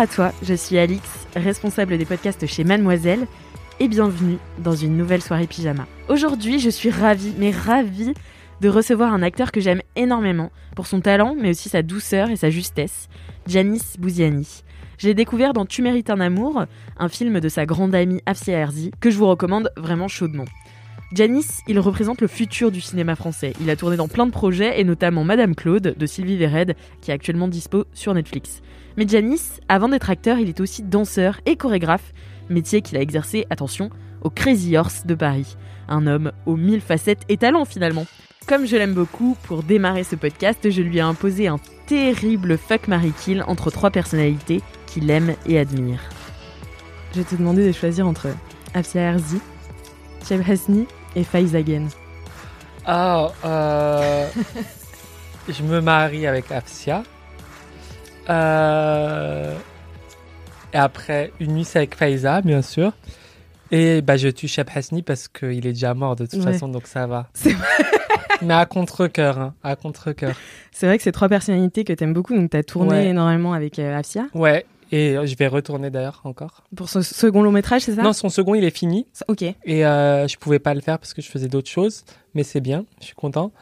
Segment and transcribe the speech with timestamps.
[0.00, 3.26] à toi, je suis Alix, responsable des podcasts chez Mademoiselle,
[3.80, 5.86] et bienvenue dans une nouvelle soirée pyjama.
[6.08, 8.14] Aujourd'hui, je suis ravie, mais ravie
[8.62, 12.36] de recevoir un acteur que j'aime énormément pour son talent, mais aussi sa douceur et
[12.36, 13.10] sa justesse,
[13.46, 14.62] Janis Bouziani.
[14.96, 16.64] J'ai découvert dans Tu mérites un amour,
[16.98, 20.46] un film de sa grande amie Afsia Herzi, que je vous recommande vraiment chaudement.
[21.12, 23.52] Janis, il représente le futur du cinéma français.
[23.60, 27.10] Il a tourné dans plein de projets, et notamment Madame Claude de Sylvie Vered, qui
[27.10, 28.62] est actuellement dispo sur Netflix.
[28.96, 32.12] Mais Janis, avant d'être acteur, il est aussi danseur et chorégraphe,
[32.48, 33.90] métier qu'il a exercé, attention,
[34.22, 35.56] au Crazy Horse de Paris.
[35.88, 38.06] Un homme aux mille facettes et talents finalement.
[38.46, 42.86] Comme je l'aime beaucoup, pour démarrer ce podcast, je lui ai imposé un terrible fuck
[42.86, 46.00] Marie Kill entre trois personnalités qu'il aime et admire.
[47.16, 48.28] Je te demander de choisir entre
[48.74, 49.40] Afsia Herzi,
[50.24, 51.86] Cheb Hasni et Faiz Again.
[52.88, 54.28] Oh, euh,
[55.48, 57.02] je me marie avec Afsia.
[58.28, 59.54] Euh,
[60.72, 62.92] et après, une nuit, c'est avec Faiza, bien sûr.
[63.72, 66.52] Et bah, je tue Cheb Hasni parce qu'il est déjà mort de toute Ouais.
[66.52, 67.28] façon, donc ça va.
[67.34, 67.66] C'est vrai.
[68.42, 70.34] Mais à contre-coeur, hein, à contre-coeur.
[70.72, 73.06] C'est vrai que c'est trois personnalités que t'aimes beaucoup, donc t'as tourné Ouais.
[73.08, 74.24] énormément avec euh, Afsia.
[74.34, 76.64] Ouais, et euh, je vais retourner d'ailleurs encore.
[76.74, 78.02] Pour ce second long métrage, c'est ça?
[78.02, 79.06] Non, son second, il est fini.
[79.28, 79.42] Ok.
[79.42, 82.04] Et euh, je pouvais pas le faire parce que je faisais d'autres choses.
[82.34, 83.52] Mais c'est bien, je suis content.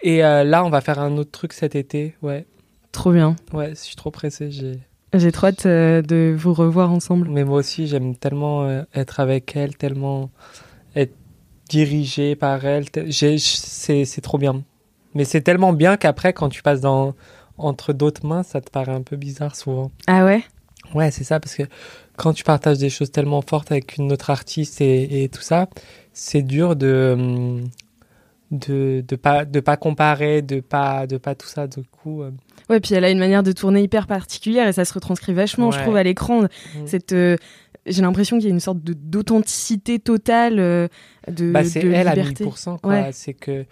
[0.00, 2.14] Et euh, là, on va faire un autre truc cet été.
[2.22, 2.46] Ouais,
[2.92, 3.36] Trop bien.
[3.52, 4.50] ouais, je suis trop pressé.
[4.50, 4.78] J'ai...
[5.14, 7.28] J'ai trop hâte euh, de vous revoir ensemble.
[7.30, 10.30] Mais moi aussi, j'aime tellement être avec elle, tellement
[10.94, 11.14] être
[11.68, 12.86] dirigé par elle.
[13.10, 14.62] C'est trop bien.
[15.14, 17.14] Mais c'est tellement bien qu'après, quand tu passes dans,
[17.56, 19.90] entre d'autres mains, ça te paraît un peu bizarre souvent.
[20.06, 20.42] Ah ouais?
[20.94, 21.64] Ouais, c'est ça, parce que
[22.16, 25.68] quand tu partages des choses tellement fortes avec une autre artiste et, et tout ça,
[26.12, 27.64] c'est dur de hum,
[28.50, 31.66] de de pas de pas comparer, de pas de pas tout ça.
[31.66, 32.30] Du coup, euh,
[32.70, 35.70] Ouais, puis elle a une manière de tourner hyper particulière et ça se retranscrit vachement,
[35.70, 36.42] je trouve, à l'écran.
[36.42, 36.48] Mm.
[36.86, 37.36] Cette, euh,
[37.86, 40.88] j'ai l'impression qu'il y a une sorte d'authenticité totale, euh,
[41.30, 42.44] de, bah, c'est de elle à liberté.
[42.44, 42.78] 1000%.
[42.78, 42.92] Quoi.
[42.92, 43.10] Ouais.
[43.12, 43.64] C'est que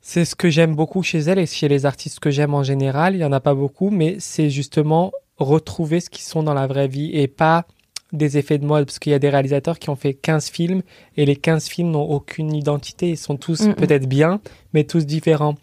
[0.00, 3.14] c'est ce que j'aime beaucoup chez elle et chez les artistes que j'aime en général.
[3.14, 6.66] Il y en a pas beaucoup, mais c'est justement retrouver ce qu'ils sont dans la
[6.66, 7.66] vraie vie et pas
[8.12, 8.86] des effets de mode.
[8.86, 10.82] Parce qu'il y a des réalisateurs qui ont fait 15 films
[11.16, 13.10] et les 15 films n'ont aucune identité.
[13.10, 13.74] Ils sont tous Mm, mm.
[13.74, 14.40] peut-être bien
[14.72, 15.56] mais tous différents.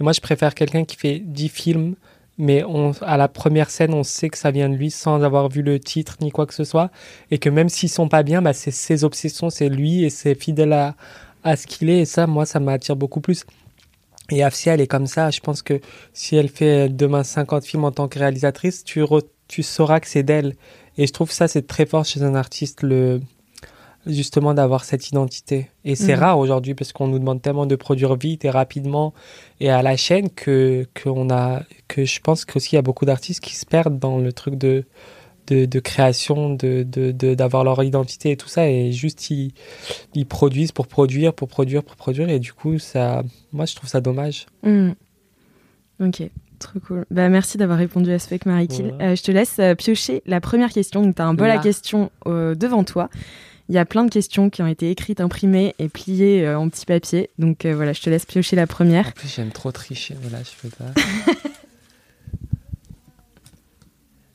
[0.00, 1.94] Et moi je préfère quelqu'un qui fait 10 films
[2.40, 5.48] mais on, à la première scène on sait que ça vient de lui sans avoir
[5.48, 6.90] vu le titre ni quoi que ce soit.
[7.30, 10.34] Et que même s'ils sont pas bien bah, c'est ses obsessions c'est lui et c'est
[10.34, 10.94] fidèle à,
[11.42, 12.00] à ce qu'il est.
[12.00, 13.44] Et ça moi ça m'attire beaucoup plus
[14.30, 15.30] et Afsia, elle est comme ça.
[15.30, 15.80] Je pense que
[16.12, 20.06] si elle fait demain 50 films en tant que réalisatrice, tu, re- tu sauras que
[20.08, 20.54] c'est d'elle.
[20.98, 23.20] Et je trouve ça, c'est très fort chez un artiste, le,
[24.06, 25.70] justement, d'avoir cette identité.
[25.84, 26.20] Et c'est Mhm.
[26.20, 29.14] rare aujourd'hui parce qu'on nous demande tellement de produire vite et rapidement
[29.60, 32.82] et à la chaîne que, que on a, que je pense qu'aussi il y a
[32.82, 34.84] beaucoup d'artistes qui se perdent dans le truc de,
[35.48, 38.68] de, de création, de, de, de- d'avoir leur identité et tout ça.
[38.68, 39.52] Et juste, ils,
[40.14, 42.28] ils produisent pour produire, pour produire, pour produire.
[42.28, 43.22] Et du coup, ça,
[43.52, 44.46] moi, je trouve ça dommage.
[44.62, 44.90] Mm.
[46.00, 46.22] Ok,
[46.58, 47.04] trop cool.
[47.10, 48.68] Bah, merci d'avoir répondu à ce fake Marie.
[48.70, 49.04] Voilà.
[49.12, 51.02] Euh, je te laisse euh, piocher la première question.
[51.02, 53.08] Donc, tu as un bol à questions euh, devant toi.
[53.70, 56.70] Il y a plein de questions qui ont été écrites, imprimées et pliées euh, en
[56.70, 57.28] petit papier.
[57.38, 59.08] Donc euh, voilà, je te laisse piocher la première.
[59.08, 60.86] En plus, j'aime trop tricher, mais là, je peux pas.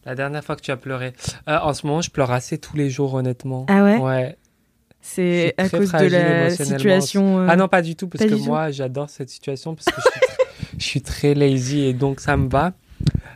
[0.06, 1.14] La dernière fois que tu as pleuré.
[1.48, 3.66] Euh, en ce moment, je pleure assez tous les jours, honnêtement.
[3.70, 4.38] Ah ouais, Ouais.
[5.06, 7.40] C'est à cause de la situation.
[7.40, 10.02] euh, Ah non, pas du tout, parce pas que moi, j'adore cette situation, parce que
[10.02, 10.38] je suis, très,
[10.78, 12.72] je suis très lazy et donc ça me va.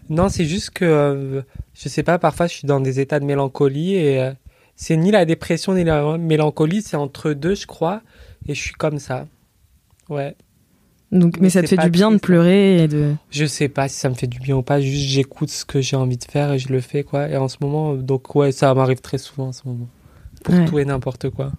[0.10, 1.42] Non, c'est juste que, euh,
[1.74, 4.32] je sais pas, parfois, je suis dans des états de mélancolie et
[4.78, 8.02] c'est ni la dépression ni la mélancolie, c'est entre deux, je crois,
[8.48, 9.28] et je suis comme ça.
[10.08, 10.36] Ouais.
[11.12, 13.14] Donc, mais, Mais ça te fait du bien de pleurer et de.
[13.30, 15.80] Je sais pas si ça me fait du bien ou pas, juste j'écoute ce que
[15.80, 17.30] j'ai envie de faire et je le fais, quoi.
[17.30, 19.88] Et en ce moment, donc ouais, ça m'arrive très souvent en ce moment.
[20.44, 20.66] Pour Ouais.
[20.66, 21.52] tout et n'importe quoi.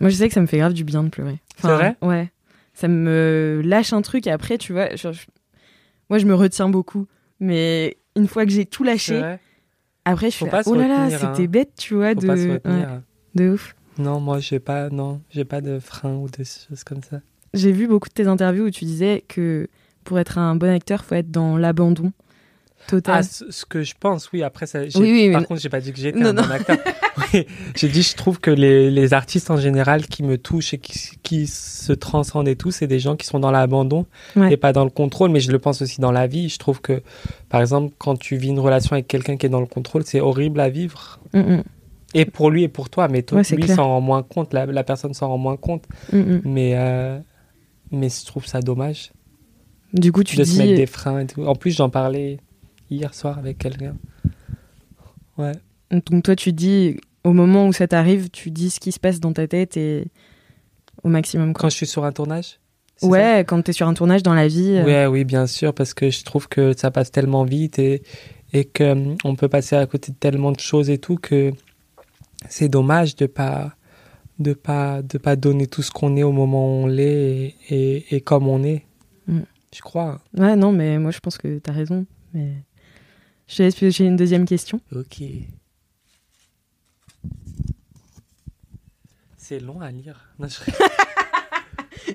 [0.00, 1.38] Moi, je sais que ça me fait grave du bien de pleurer.
[1.60, 1.96] C'est vrai?
[2.02, 2.30] Ouais.
[2.72, 5.08] Ça me lâche un truc et après, tu vois, je-
[6.10, 7.06] moi, je me retiens beaucoup.
[7.40, 9.22] Mais une fois que j'ai tout lâché,
[10.04, 11.46] après, je Faut suis là, se oh là là, c'était hein.
[11.46, 12.26] bête, tu vois, Faut de...
[12.26, 12.88] pas se retenir.
[12.88, 12.98] ouais,
[13.34, 13.76] de ouf.
[13.98, 17.20] Non, moi, j'ai pas, non, j'ai pas de frein ou de choses comme ça.
[17.54, 19.68] J'ai vu beaucoup de tes interviews où tu disais que
[20.04, 22.12] pour être un bon acteur, faut être dans l'abandon
[22.86, 23.20] total.
[23.20, 24.42] Ah, ce, que je pense, oui.
[24.42, 26.42] Après, ça, Oui, oui, par mais- contre, j'ai pas dit que j'étais un non.
[26.42, 26.76] bon acteur.
[27.32, 27.46] Oui,
[27.76, 31.10] j'ai dit, je trouve que les, les artistes en général qui me touchent et qui,
[31.22, 34.04] qui se transcendent et tout, c'est des gens qui sont dans l'abandon
[34.34, 34.52] Ouais.
[34.52, 35.30] et pas dans le contrôle.
[35.30, 36.48] Mais je le pense aussi dans la vie.
[36.48, 37.02] Je trouve que,
[37.48, 40.20] par exemple, quand tu vis une relation avec quelqu'un qui est dans le contrôle, c'est
[40.20, 41.20] horrible à vivre.
[41.32, 41.62] Mm, mm,
[42.14, 43.06] Et pour lui et pour toi.
[43.06, 44.52] Mais toi, Ouais, lui s'en rend moins compte.
[44.52, 45.84] La, la personne s'en rend moins compte.
[46.12, 46.40] mm, mm.
[46.44, 47.18] Mais, euh,
[47.94, 49.12] mais je trouve ça dommage
[49.92, 50.76] Du coup, tu de se mettre dis.
[50.76, 51.44] des freins et tout.
[51.44, 52.38] En plus, j'en parlais
[52.90, 53.96] hier soir avec quelqu'un.
[55.38, 55.52] Ouais.
[55.90, 59.20] Donc toi, tu dis, au moment où ça t'arrive, tu dis ce qui se passe
[59.20, 60.06] dans ta tête et
[61.02, 61.52] au maximum.
[61.52, 61.62] Quoi.
[61.62, 62.58] Quand je suis sur un tournage
[63.02, 64.76] Ouais, quand t'es sur un tournage dans la vie.
[64.76, 68.02] euh, Ouais, oui, bien sûr, parce que je trouve que ça passe tellement vite et,
[68.52, 71.52] et qu'on peut passer à côté de tellement de choses et tout que
[72.48, 73.74] c'est dommage de pas
[74.38, 77.54] de pas de pas donner tout ce qu'on est au moment où on l'est et,
[77.70, 78.84] et, et comme on est.
[79.26, 79.40] Mm.
[79.74, 80.20] Je crois.
[80.36, 82.06] Ouais, non, mais moi je pense que t'as raison.
[82.32, 82.52] Mais
[83.48, 84.80] je te laisse piocher une deuxième question.
[84.94, 85.22] Ok.
[89.36, 90.30] C'est long à lire.
[90.38, 90.70] Non, je-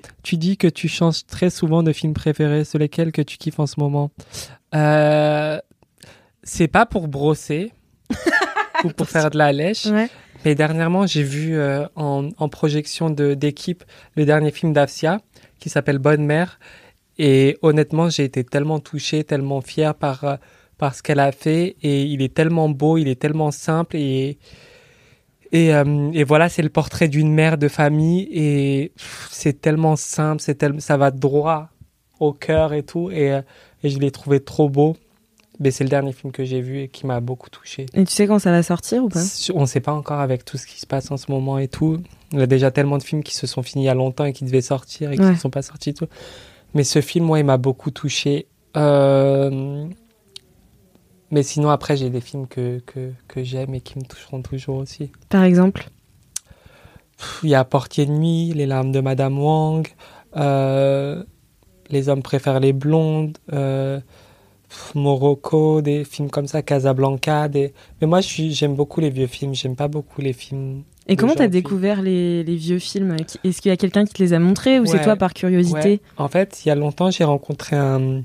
[0.22, 3.60] tu dis que tu changes très souvent de films préférés, sur lesquels que tu kiffes
[3.60, 4.10] en ce moment?
[4.74, 5.58] Euh,
[6.42, 7.72] c'est pas pour brosser
[8.84, 10.08] ou pour faire de la lèche, Ouais.
[10.44, 13.84] Mais dernièrement j'ai vu euh, en, en projection d'équipe
[14.16, 15.20] le dernier film d'Afsia
[15.58, 16.58] qui s'appelle Bonne Mère.
[17.18, 20.36] Et honnêtement j'ai été tellement touché, tellement fier par euh,
[20.78, 21.76] par ce qu'elle a fait.
[21.82, 23.96] Et il est tellement beau, il est tellement simple.
[23.96, 24.38] Et
[25.52, 28.28] et, euh, voilà c'est le portrait d'une mère de famille.
[28.32, 28.92] Et
[29.30, 31.68] c'est tellement simple, tel- ça va droit
[32.18, 33.10] au cœur et tout.
[33.10, 33.38] Et,
[33.82, 34.96] et je l'ai trouvé trop beau.
[35.62, 37.84] Mais c'est le dernier film que j'ai vu et qui m'a beaucoup touché.
[37.94, 39.20] Et tu sais quand ça va sortir ou pas?
[39.54, 41.68] On ne sait pas encore avec tout ce qui se passe en ce moment et
[41.68, 42.02] tout.
[42.32, 44.24] Il y a déjà tellement de films qui se sont finis il y a longtemps
[44.24, 45.32] et qui devaient sortir et qui Ouais.
[45.32, 45.90] ne sont pas sortis.
[45.90, 46.06] et Tout.
[46.74, 48.46] Mais ce film, moi, il m'a beaucoup touché.
[48.76, 49.86] Euh,
[51.30, 54.76] Mais sinon, après, j'ai des films que, que, que j'aime et qui me toucheront toujours
[54.78, 55.12] aussi.
[55.28, 55.90] Par exemple?
[57.42, 59.86] Il y a Portier de nuit, Les larmes de Madame Wang,
[60.36, 61.22] euh,
[61.90, 64.00] Les hommes préfèrent les blondes, euh,
[64.94, 67.48] Morocco, des films comme ça, Casablanca.
[67.48, 67.72] Des...
[68.00, 70.82] Mais moi, j'aime beaucoup les vieux films, j'aime pas beaucoup les films.
[71.06, 74.22] Et comment t'as découvert les, les vieux films Est-ce qu'il y a quelqu'un qui te
[74.22, 76.00] les a montrés ou c'est toi par curiosité Ouais.
[76.18, 78.22] En fait, il y a longtemps, j'ai rencontré un,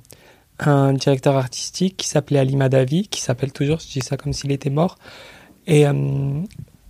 [0.60, 4.52] un directeur artistique qui s'appelait Ali Madavi, qui s'appelle toujours, je dis ça comme s'il
[4.52, 4.98] était mort.
[5.66, 5.94] Et, euh,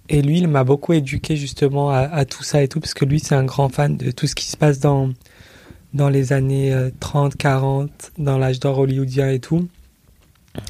[0.10, 3.06] et lui, il m'a beaucoup éduqué justement à, à tout ça et tout, parce que
[3.06, 5.12] lui, c'est un grand fan de tout ce qui se passe dans,
[5.95, 9.68] dans les années euh, 30, 40, dans l'âge d'or hollywoodien et tout.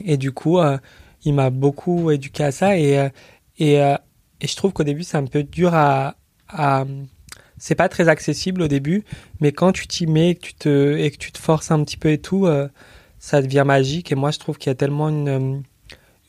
[0.06, 0.78] Et du coup, euh,
[1.26, 2.78] il m'a beaucoup éduqué à ça.
[2.78, 3.10] Et, euh,
[3.58, 3.96] et, euh,
[4.40, 6.16] et je trouve qu'au début, c'est un peu dur à...
[7.58, 9.04] c'est pas très accessible au début,
[9.42, 11.98] mais quand tu t'y mets que tu te, et que tu te forces un petit
[11.98, 12.68] peu et tout, euh,
[13.20, 14.12] ça devient magique.
[14.12, 15.58] Et moi, je trouve qu'il y a tellement une, euh,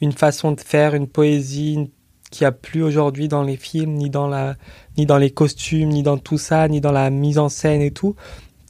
[0.00, 1.88] une façon de faire, une poésie une-
[2.31, 4.56] qu'il a plus aujourd'hui dans les films, ni dans, la,
[4.98, 7.93] ni dans les costumes, ni dans tout ça, ni dans la mise en scène et
[7.93, 8.16] tout,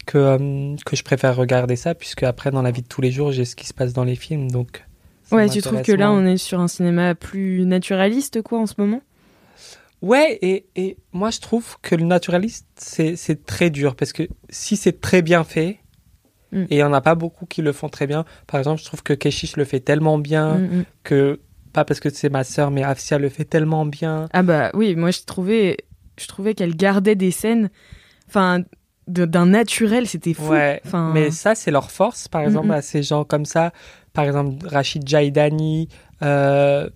[0.07, 3.11] que, euh, que je préfère regarder ça, puisque après, dans la vie de tous les
[3.11, 4.51] jours, j'ai ce qui se passe dans les films.
[4.51, 4.85] Donc,
[5.33, 8.75] Ouais, tu trouves que là on est sur un cinéma plus naturaliste quoi en ce
[8.79, 9.03] moment?
[10.03, 14.29] Ouais, et, et moi je trouve que le naturaliste, c'est c'est très dur parce que
[14.51, 15.79] si c'est très bien fait,
[16.53, 16.63] Mm.
[16.63, 18.87] et il n'y en a pas beaucoup qui le font très bien, par exemple, je
[18.87, 20.85] trouve que Keshish le fait tellement bien, Mm, mm.
[21.03, 21.41] que,
[21.73, 24.29] pas parce que c'est ma sœur, mais Afsia le fait tellement bien.
[24.33, 25.77] Ah bah oui, moi je trouvais,
[26.21, 27.69] je trouvais qu'elle gardait des scènes,
[28.29, 28.63] enfin
[29.07, 30.51] d'un naturel, c'était fou.
[30.53, 33.73] Ouais, Enfin, mais ça, c'est leur force, par exemple, Mm, à ces gens comme ça.
[34.13, 35.89] Par exemple, Rachid Jaidani,
[36.23, 36.89] euh,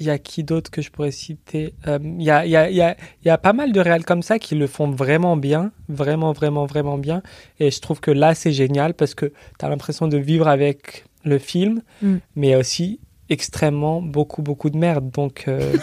[0.00, 1.74] il y a qui d'autre que je pourrais citer?
[1.88, 4.04] Euh, Il y, a, il y, a, y, a, y a pas mal de réals
[4.04, 7.20] comme ça qui le font vraiment bien, vraiment, vraiment, vraiment bien.
[7.60, 9.26] Et je trouve que là, c'est génial parce que
[9.58, 12.16] tu as l'impression de vivre avec le film, Mm.
[12.36, 15.10] mais aussi extrêmement beaucoup, beaucoup de merde.
[15.10, 15.58] Donc, euh,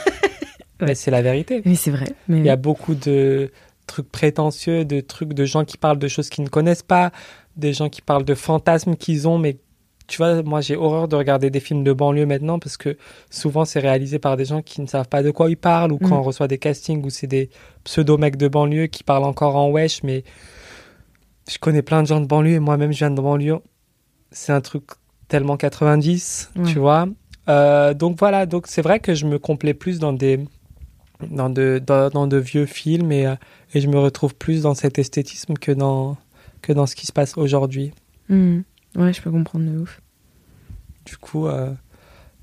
[0.82, 0.94] Ouais.
[0.94, 1.62] c'est la vérité.
[1.64, 2.08] mais c'est vrai.
[2.28, 3.50] Mais Il y a beaucoup de
[3.86, 7.12] trucs prétentieux, de trucs de gens qui parlent de choses qu'ils ne connaissent pas,
[7.56, 9.58] des gens qui parlent de fantasmes qu'ils ont, mais
[10.08, 12.96] tu vois, moi j'ai horreur de regarder des films de banlieue maintenant parce que
[13.32, 15.98] souvent c'est réalisé par des gens qui ne savent pas de quoi ils parlent ou
[15.98, 16.14] quand Mm.
[16.20, 17.50] on reçoit des castings où c'est des
[17.84, 20.24] pseudo-mecs de banlieue qui parlent encore en wesh, mais
[21.50, 23.58] je connais plein de gens de banlieue et moi-même je viens de banlieue.
[24.32, 24.84] C'est un truc
[25.28, 26.64] tellement 90, Ouais.
[26.72, 27.08] tu vois.
[27.50, 30.40] Euh, donc voilà, donc c'est vrai que je me complais plus dans des
[31.30, 33.36] dans de dans, dans de vieux films et, euh,
[33.74, 36.18] et je me retrouve plus dans cet esthétisme que dans
[36.62, 37.92] que dans ce qui se passe aujourd'hui.
[38.30, 38.60] Mm.
[38.96, 40.02] ouais, je peux comprendre de ouf.
[41.06, 41.72] Du coup, euh,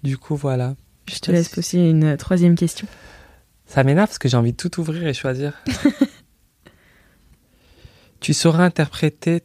[0.03, 0.75] du coup voilà.
[1.11, 2.87] Je te laisse poser une troisième question.
[3.67, 5.63] Ça m'énerve parce que j'ai envie de tout ouvrir et choisir.
[8.21, 9.43] tu sauras interpréter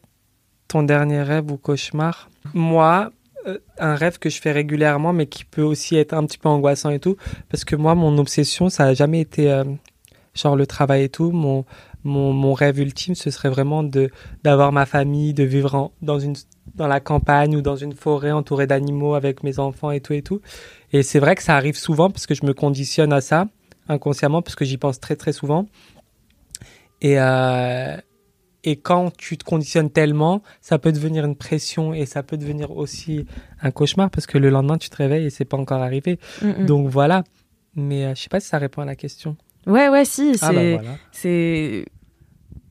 [0.67, 3.11] Ton dernier rêve ou cauchemar Moi,
[3.77, 6.89] un rêve que je fais régulièrement, mais qui peut aussi être un petit peu angoissant
[6.89, 7.17] et tout,
[7.49, 9.63] parce que moi, mon obsession, ça a jamais été euh,
[10.33, 11.31] genre le travail et tout.
[11.31, 11.65] Mon,
[12.03, 13.83] mon, mon rêve ultime, ce serait vraiment
[14.43, 16.35] d'avoir ma famille, de vivre dans une
[16.75, 20.21] dans la campagne ou dans une forêt entourée d'animaux avec mes enfants et tout et
[20.21, 20.41] tout.
[20.91, 23.47] Et c'est vrai que ça arrive souvent parce que je me conditionne à ça
[23.89, 25.65] inconsciemment parce que j'y pense très très souvent.
[27.01, 27.97] Et euh,
[28.63, 32.71] et quand tu te conditionnes tellement, ça peut devenir une pression et ça peut devenir
[32.71, 33.25] aussi
[33.61, 36.19] un cauchemar parce que le lendemain tu te réveilles et c'est pas encore arrivé.
[36.41, 36.65] Mm.
[36.65, 37.23] Donc voilà.
[37.75, 39.37] Mais euh, je sais pas si ça répond à la question.
[39.67, 40.37] Ouais, ouais, si.
[40.37, 40.45] C'est.
[40.45, 40.97] Ah bah voilà.
[41.11, 41.85] c'est-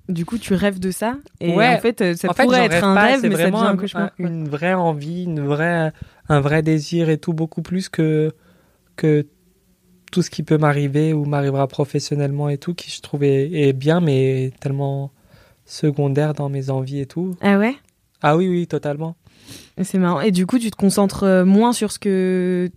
[0.08, 1.16] Du coup, tu rêves de ça.
[1.40, 1.74] Et Ouais.
[1.74, 3.68] en fait, euh, ça en pourrait être un pas, rêve, c'est mais ça vraiment devient
[3.70, 4.04] un un- cauchemar.
[4.04, 5.92] un- une vraie envie, une vraie,
[6.28, 8.32] un vrai désir et tout, beaucoup plus que,
[8.96, 9.26] que
[10.12, 13.72] tout ce qui peut m'arriver ou m'arrivera professionnellement et tout, qui je trouve est, est
[13.72, 15.10] bien, mais tellement
[15.66, 17.36] secondaire dans mes envies et tout.
[17.42, 17.74] Ah ouais?
[18.22, 19.16] Ah oui, oui, totalement.
[19.82, 20.20] C'est marrant.
[20.20, 22.70] Et du coup, tu te concentres euh, moins sur ce que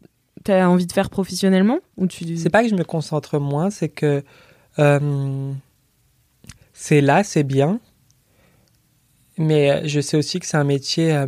[0.43, 2.38] tu as envie de faire professionnellement ou tu...
[2.38, 4.24] C'est pas que je me concentre moins, c'est que
[4.79, 5.51] euh,
[6.74, 7.79] c'est là, c'est bien,
[9.38, 11.27] mais euh, je sais aussi que c'est un métier euh,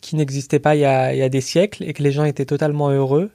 [0.00, 2.24] qui n'existait pas il y, a, il y a des siècles et que les gens
[2.24, 3.30] étaient totalement heureux.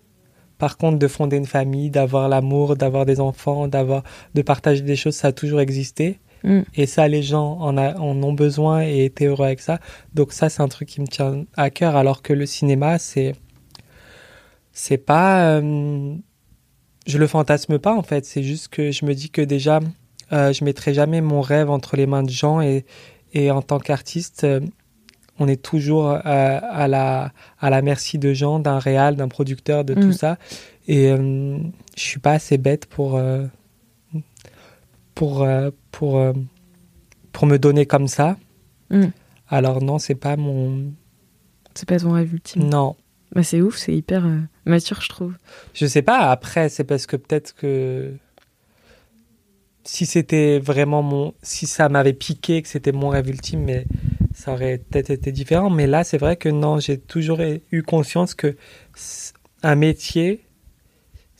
[0.58, 4.04] Par contre, de fonder une famille, d'avoir l'amour, d'avoir des enfants, d'avoir,
[4.36, 6.20] de partager des choses, ça a toujours existé.
[6.46, 6.62] Mm.
[6.76, 9.80] Et ça, les gens en, a- en ont besoin et étaient heureux avec ça.
[10.14, 11.96] Donc ça, c'est un truc qui me tient à cœur.
[11.96, 13.34] Alors que le cinéma, c'est,
[14.72, 16.16] c'est pas, euh,
[17.08, 18.26] je le fantasme pas en fait.
[18.26, 19.80] C'est juste que je me dis que déjà,
[20.34, 22.86] euh, je mettrai jamais mon rêve entre les mains de gens et,
[23.34, 24.60] et en tant qu'artiste, euh,
[25.40, 29.84] on est toujours euh, à la à la merci de gens, d'un réal, d'un producteur,
[29.84, 30.00] de Mm.
[30.00, 30.38] tout ça.
[30.88, 31.58] Et euh,
[31.98, 33.18] je suis pas assez bête pour
[35.16, 36.34] pour euh, pour euh,
[37.32, 38.38] pour me donner comme ça.
[38.92, 39.06] Mm.
[39.48, 40.94] Alors non, c'est pas mon
[41.74, 42.70] C'est pas ton rêve ultime.
[42.70, 42.96] non.
[43.34, 45.34] Bah, c'est ouf, c'est hyper euh, mature, je trouve.
[45.74, 48.14] Je sais pas, après, c'est parce que peut-être que
[49.84, 51.34] si c'était vraiment mon.
[51.42, 53.86] Si ça m'avait piqué, que c'était mon rêve ultime, mais
[54.34, 55.70] ça aurait peut-être été différent.
[55.70, 57.40] Mais là, c'est vrai que non, j'ai toujours
[57.72, 58.56] eu conscience que
[59.64, 60.45] un métier,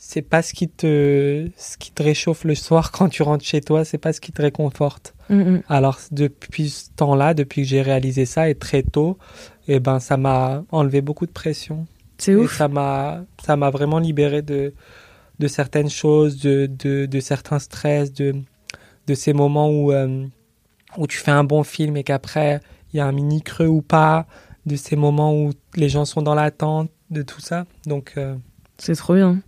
[0.08, 3.60] c'est pas ce qui te, ce qui te réchauffe le soir quand tu rentres chez
[3.60, 5.14] toi, c'est pas ce qui te réconforte.
[5.30, 5.62] Mm, mm.
[5.68, 9.18] Alors depuis ce temps-là, depuis que j'ai réalisé ça et très tôt,
[9.66, 11.86] eh ben ça m'a enlevé beaucoup de pression.
[12.18, 12.56] C'est Et ouf.
[12.56, 14.74] ça m'a ça m'a vraiment libéré de
[15.40, 18.36] de certaines choses, de de, de certains stress, de
[19.08, 20.24] de ces moments où euh,
[20.96, 22.60] où tu fais un bon film et qu'après
[22.92, 24.26] il y a un mini creux ou pas,
[24.66, 27.66] de ces moments où les gens sont dans l'attente, de tout ça.
[27.86, 28.36] Donc euh,
[28.78, 29.40] C'est trop bien.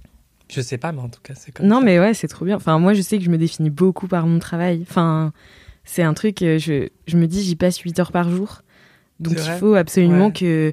[0.50, 1.84] Je sais pas, mais en tout cas c'est comme Non, ça.
[1.84, 2.56] mais ouais, c'est trop bien.
[2.56, 4.84] Enfin, moi, je sais que je me définis beaucoup par mon travail.
[4.88, 5.32] Enfin,
[5.84, 8.62] c'est un truc, euh, je, je me dis, j'y passe 8 heures par jour.
[9.20, 10.32] Donc, il faut absolument Ouais.
[10.32, 10.72] que,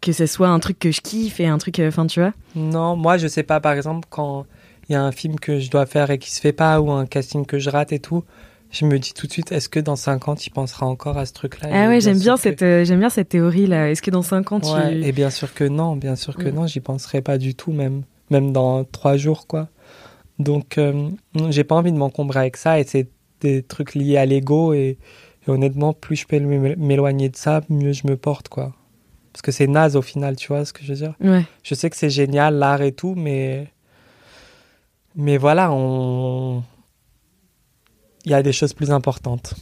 [0.00, 2.32] que ce soit un truc que je kiffe et un truc, euh, enfin, tu vois.
[2.56, 4.46] Non, moi je sais pas par exemple quand
[4.88, 6.90] il y a un film que je dois faire et qui se fait pas ou
[6.90, 8.24] un casting que je rate et tout,
[8.70, 11.26] je me dis tout de suite est-ce que dans 5 ans tu penseras encore à
[11.26, 11.68] ce truc-là?
[11.72, 13.90] Ah ouais, j'aime bien que- cette, euh, j'aime bien cette théorie là.
[13.90, 14.68] Est-ce que dans 5 ans, tu.
[15.04, 16.54] Et bien sûr que non, bien sûr que Mm.
[16.54, 19.68] non, j'y penserai pas du tout, même, même dans trois jours, quoi.
[20.38, 21.10] Donc, euh,
[21.50, 23.08] j'ai pas envie de m'encombrer avec ça, et c'est
[23.40, 24.98] des trucs liés à l'ego, et,
[25.46, 28.74] et honnêtement, plus je peux m'é- m'éloigner de ça, mieux je me porte, quoi.
[29.32, 31.14] Parce que c'est naze au final, tu vois ce que je veux dire?
[31.20, 31.44] Ouais.
[31.62, 33.68] Je sais que c'est génial, l'art et tout, mais.
[35.14, 36.62] Mais voilà, on.
[38.24, 39.54] Il y a des choses plus importantes.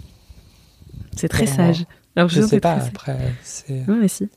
[1.16, 1.84] C'est très sage.
[2.16, 2.88] Alors, Je sais pas, Très...
[2.88, 3.18] après.
[3.68, 4.28] Ouais, mais si.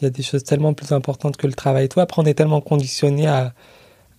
[0.00, 2.00] Il y a des choses tellement plus importantes que le travail et tout.
[2.00, 3.54] Après, on est tellement conditionné à,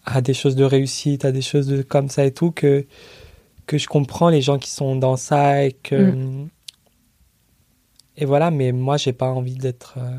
[0.06, 2.86] à des choses de réussite, à des choses de, comme ça et tout, que,
[3.68, 6.12] que je comprends les gens qui sont dans ça et que.
[6.12, 6.50] Mm.
[8.18, 9.96] Et voilà, mais moi, j'ai pas envie d'être.
[9.98, 10.18] euh,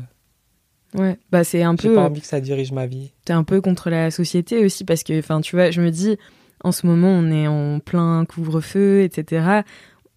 [0.95, 1.19] Ouais.
[1.31, 1.95] Bah, c'est un J'ai peu.
[1.95, 3.11] pas envie que ça dirige ma vie.
[3.25, 6.17] t'es un peu contre la société aussi parce que enfin tu vois je me dis
[6.63, 9.61] en ce moment on est en plein couvre-feu etc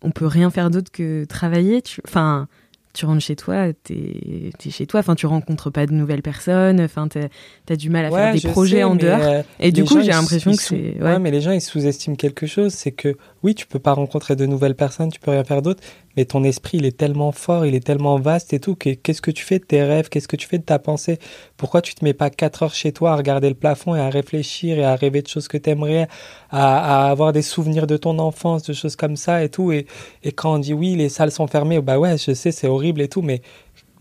[0.01, 2.49] on peut rien faire d'autre que travailler tu enfin
[2.93, 6.81] tu rentres chez toi t'es es chez toi enfin tu rencontres pas de nouvelles personnes
[6.81, 7.29] enfin t'as
[7.71, 10.01] as du mal à faire des je projets sais, en dehors euh, et du coup
[10.03, 11.03] j'ai l'impression que c'est Ouais.
[11.03, 11.19] ouais.
[11.19, 12.73] mais les gens, ils sous-estiment quelque chose.
[12.73, 15.83] C'est que, oui, tu peux pas rencontrer de nouvelles personnes, tu peux rien faire d'autre,
[16.17, 19.21] mais ton esprit, il est tellement fort, il est tellement vaste et tout, que qu'est-ce
[19.21, 21.19] que tu fais de tes rêves, qu'est-ce que tu fais de ta pensée?
[21.57, 24.11] Pourquoi tu te mets pas quatre heures chez toi à regarder le plafond et à
[24.11, 26.09] réfléchir et à rêver de choses que t'aimerais,
[26.51, 29.87] à, à avoir des souvenirs de ton enfance, de choses comme ça et tout et,
[30.23, 33.01] et quand on dit oui, les salles sont fermées, bah ouais, je sais, c'est horrible
[33.01, 33.43] et tout, mais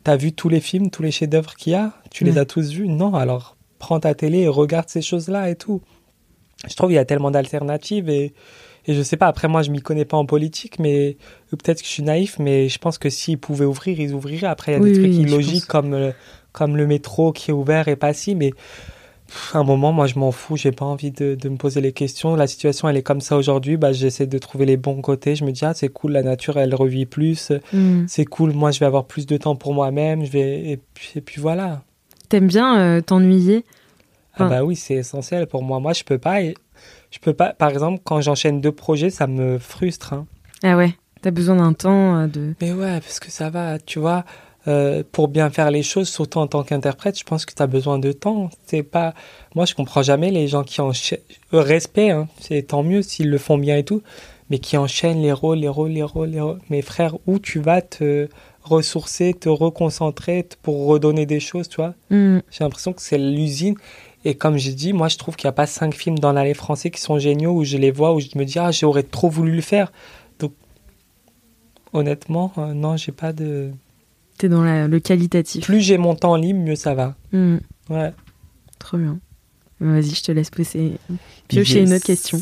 [0.03, 1.93] t'as vu tous les films, tous les chefs-d'œuvre qu'il y a?
[2.09, 2.87] Tu les as tous vus?
[2.87, 5.81] Non, alors prends ta télé et regarde ces choses-là et tout.
[6.69, 8.33] Je trouve qu'il y a tellement d'alternatives et,
[8.87, 11.17] et je sais pas, après moi je m'y connais pas en politique, mais
[11.51, 14.47] peut-être que je suis naïf, mais je pense que s'ils pouvaient ouvrir, ils ouvriraient.
[14.47, 16.11] Après, il y a Oui, des trucs oui, illogiques comme, euh,
[16.51, 18.51] comme le métro qui est ouvert et pas si, mais
[19.27, 21.79] pff, à un moment, moi je m'en fous, j'ai pas envie de, de me poser
[21.81, 22.35] les questions.
[22.35, 25.35] La situation elle est comme ça aujourd'hui, bah, j'essaie de trouver les bons côtés.
[25.35, 28.05] Je me dis, ah c'est cool, la nature elle revit plus, Hmm.
[28.07, 31.11] c'est cool, moi je vais avoir plus de temps pour moi-même, je vais, et puis,
[31.15, 31.83] et puis voilà.
[32.29, 33.63] T'aimes bien euh, t'ennuyer?
[34.35, 35.79] Ah bah oui, c'est essentiel pour moi.
[35.81, 36.39] Moi je peux pas,
[37.11, 40.13] je peux pas, par exemple, quand j'enchaîne deux projets, ça me frustre.
[40.13, 40.25] hein.
[40.63, 42.53] Ah ouais, t'as besoin d'un temps euh, de.
[42.61, 44.23] Mais ouais, parce que ça va, tu vois,
[44.67, 47.67] euh, pour bien faire les choses, surtout en tant qu'interprète, je pense que tu as
[47.67, 48.49] besoin de temps.
[48.65, 49.13] C'est pas,
[49.55, 51.19] moi, je comprends jamais les gens qui enchaînent.
[51.53, 54.01] Euh, Respect, hein, c'est tant mieux s'ils le font bien et tout,
[54.49, 56.59] mais qui enchaînent les rôles, les rôles, les rôles, les rôles.
[56.69, 58.27] Mes frères, où tu vas te
[58.63, 61.95] ressourcer, te reconcentrer pour redonner des choses, tu vois?
[62.11, 62.39] Hmm.
[62.51, 63.75] J'ai l'impression que c'est l'usine.
[64.23, 66.53] Et comme j'ai dit, moi, je trouve qu'il n'y a pas cinq films dans l'allée
[66.53, 69.29] français qui sont géniaux, où je les vois, où je me dis, ah, j'aurais trop
[69.29, 69.91] voulu le faire.
[70.39, 70.53] Donc,
[71.93, 73.71] honnêtement, euh, non, j'ai pas de.
[74.37, 75.63] T'es dans la- le qualitatif.
[75.65, 77.15] Plus j'ai mon temps libre, mieux ça va.
[77.31, 77.57] Hmm.
[77.89, 78.13] Ouais.
[78.79, 79.19] Trop bien.
[79.79, 80.93] Vas-y, je te laisse poser.
[81.47, 82.39] Piocher une autre question.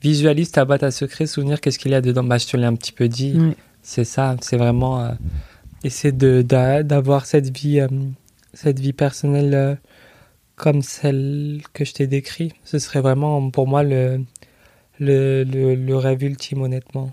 [0.00, 2.22] Visualise ta boîte à secrets, souvenir, qu'est-ce qu'il y a dedans?
[2.22, 3.36] Bah, je te l'ai un petit peu dit.
[3.36, 3.56] Ouais.
[3.82, 5.10] C'est ça, c'est vraiment euh,
[5.84, 7.88] essayer de d'a- d'avoir cette vie, euh,
[8.54, 9.74] cette vie personnelle euh,
[10.56, 12.52] comme celle que je t'ai décrit.
[12.64, 14.24] Ce serait vraiment pour moi le,
[14.98, 17.12] le, le, le rêve ultime, honnêtement.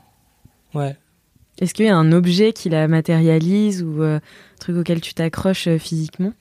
[0.73, 0.95] Ouais.
[1.59, 5.13] Est-ce qu'il y a un objet qui la matérialise ou euh, un truc auquel tu
[5.13, 6.33] t'accroches physiquement?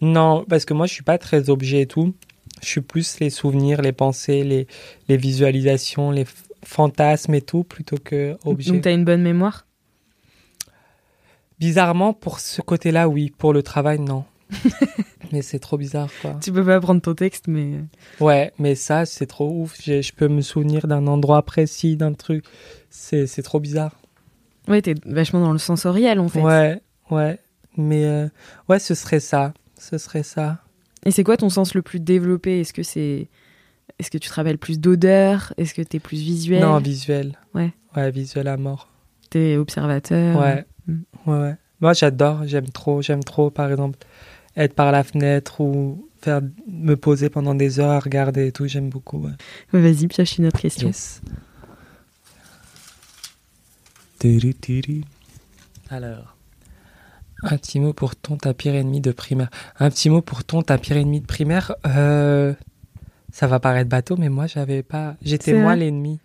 [0.00, 2.14] Non, parce que moi, je suis pas très objet et tout.
[2.60, 4.66] Je suis plus les souvenirs, les pensées, les,
[5.08, 6.26] les visualisations, les
[6.64, 8.72] fantasmes et tout, plutôt que objet.
[8.72, 9.64] Donc t'as une bonne mémoire?
[11.58, 13.32] Bizarrement, pour ce côté-là, oui.
[13.36, 14.24] Pour le travail, non.
[15.32, 16.36] mais c'est trop bizarre, quoi.
[16.42, 17.74] Tu peux pas prendre ton texte, mais.
[17.74, 19.76] euh, Ouais, mais ça, c'est trop ouf.
[19.84, 22.44] Je peux me souvenir d'un endroit précis, d'un truc.
[22.90, 23.96] C'est trop bizarre.
[24.68, 26.40] Ouais, t'es vachement dans le sensoriel en fait.
[26.42, 27.38] Ouais, ouais.
[27.76, 28.28] Mais euh,
[28.68, 29.52] ouais, ce serait ça.
[29.78, 30.58] Ce serait ça.
[31.06, 32.60] Et c'est quoi ton sens le plus développé?
[32.60, 33.28] Est-ce que c'est.
[33.98, 35.52] Est-ce que tu te rappelles plus d'odeur?
[35.56, 36.60] Est-ce que t'es plus visuel?
[36.60, 37.38] Non, visuel.
[37.54, 37.72] Ouais.
[37.96, 38.88] Ouais, visuel à mort.
[39.30, 40.38] T'es observateur?
[40.40, 40.64] Ouais.
[40.88, 40.94] Ouais,
[41.26, 41.56] ouais.
[41.80, 42.46] Moi, j'adore.
[42.46, 43.02] J'aime trop.
[43.02, 43.98] J'aime trop, par exemple,
[44.56, 48.66] être par la fenêtre ou faire me poser pendant des heures à regarder et tout.
[48.66, 49.18] J'aime beaucoup.
[49.24, 49.32] Ouais.
[49.80, 50.88] Vas-y, pioche une autre question.
[50.88, 51.20] Yes.
[54.18, 55.04] Tiri, tiri.
[55.90, 56.34] Alors,
[57.44, 59.48] un petit mot pour ton ta pire ennemi de primaire.
[59.78, 61.74] Un petit mot pour ton ta pire ennemi de primaire.
[61.86, 62.52] Euh,
[63.32, 65.14] ça va paraître bateau, mais moi j'avais pas.
[65.22, 66.18] J'étais moi l'ennemi.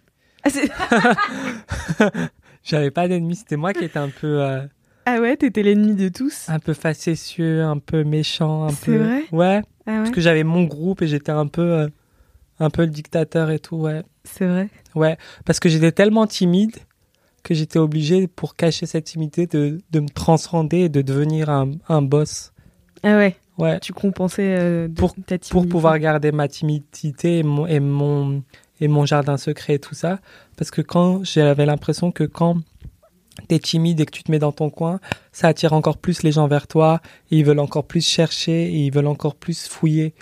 [0.44, 0.72] Ah, c'est-
[2.64, 3.36] J'avais pas d'ennemi.
[3.36, 4.62] C'était moi qui étais un peu, euh,
[5.06, 8.98] Ah ouais, t'étais l'ennemi de tous un peu facétieux, un peu méchant, un C'est peu.
[8.98, 9.62] vrai Ouais.
[9.86, 11.88] Ah ouais Parce que j'avais mon groupe et j'étais un peu, euh,
[12.60, 13.76] un peu le dictateur et tout.
[13.78, 14.04] Ouais.
[14.24, 16.78] C'est vrai Ouais, parce que j'étais tellement timide
[17.44, 21.72] que j'étais obligé, pour cacher cette timidité, de, de me transcender et de devenir un,
[21.90, 22.54] un boss.
[23.04, 25.50] Ah ouais, Ouais, tu compensais euh, de- Pour- ta timidité.
[25.52, 28.44] pour pouvoir garder ma timidité et mon, et mon,
[28.80, 30.20] et mon jardin secret et tout ça.
[30.58, 32.58] Parce que quand j'avais l'impression que quand
[33.48, 35.00] t'es timide et que tu te mets dans ton coin,
[35.32, 38.86] ça attire encore plus les gens vers toi et ils veulent encore plus chercher et
[38.86, 40.14] ils veulent encore plus fouiller.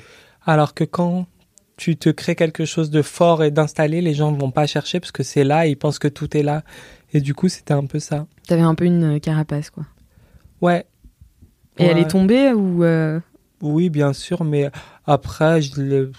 [0.45, 1.25] Alors que quand
[1.77, 5.11] tu te crées quelque chose de fort et d'installé, les gens vont pas chercher parce
[5.11, 6.63] que c'est là et ils pensent que tout est là.
[7.13, 8.27] Et du coup, c'était un peu ça.
[8.47, 9.85] T'avais un peu une euh, carapace, quoi.
[10.61, 10.85] Ouais.
[11.77, 12.83] Et elle est tombée ou...
[12.83, 13.19] euh,
[13.61, 14.69] Oui, bien sûr, mais
[15.05, 16.09] après, je.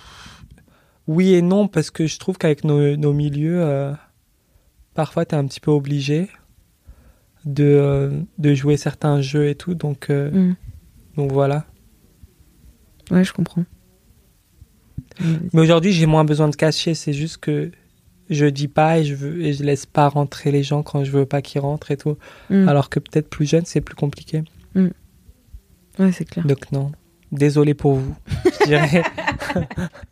[1.09, 3.93] Oui et non, parce que je trouve qu'avec nos, nos milieux, euh,
[4.95, 6.29] parfois, tu es un petit peu obligé
[7.45, 10.55] de, euh, de jouer certains jeux et tout, donc, euh, hmm.
[11.17, 11.67] donc voilà.
[13.11, 13.65] Ouais, je comprends.
[15.53, 17.71] Mais aujourd'hui, j'ai moins besoin de cacher, c'est juste que
[18.31, 21.11] je dis pas et je, veux, et je laisse pas rentrer les gens quand je
[21.11, 22.17] veux pas qu'ils rentrent et tout.
[22.49, 22.67] Hmm.
[22.69, 24.43] Alors que peut-être plus jeune, c'est plus compliqué.
[25.99, 26.47] Ouais, c'est clair.
[26.47, 26.93] Donc non.
[27.33, 28.15] Désolé pour vous.
[28.61, 29.03] Je dirais,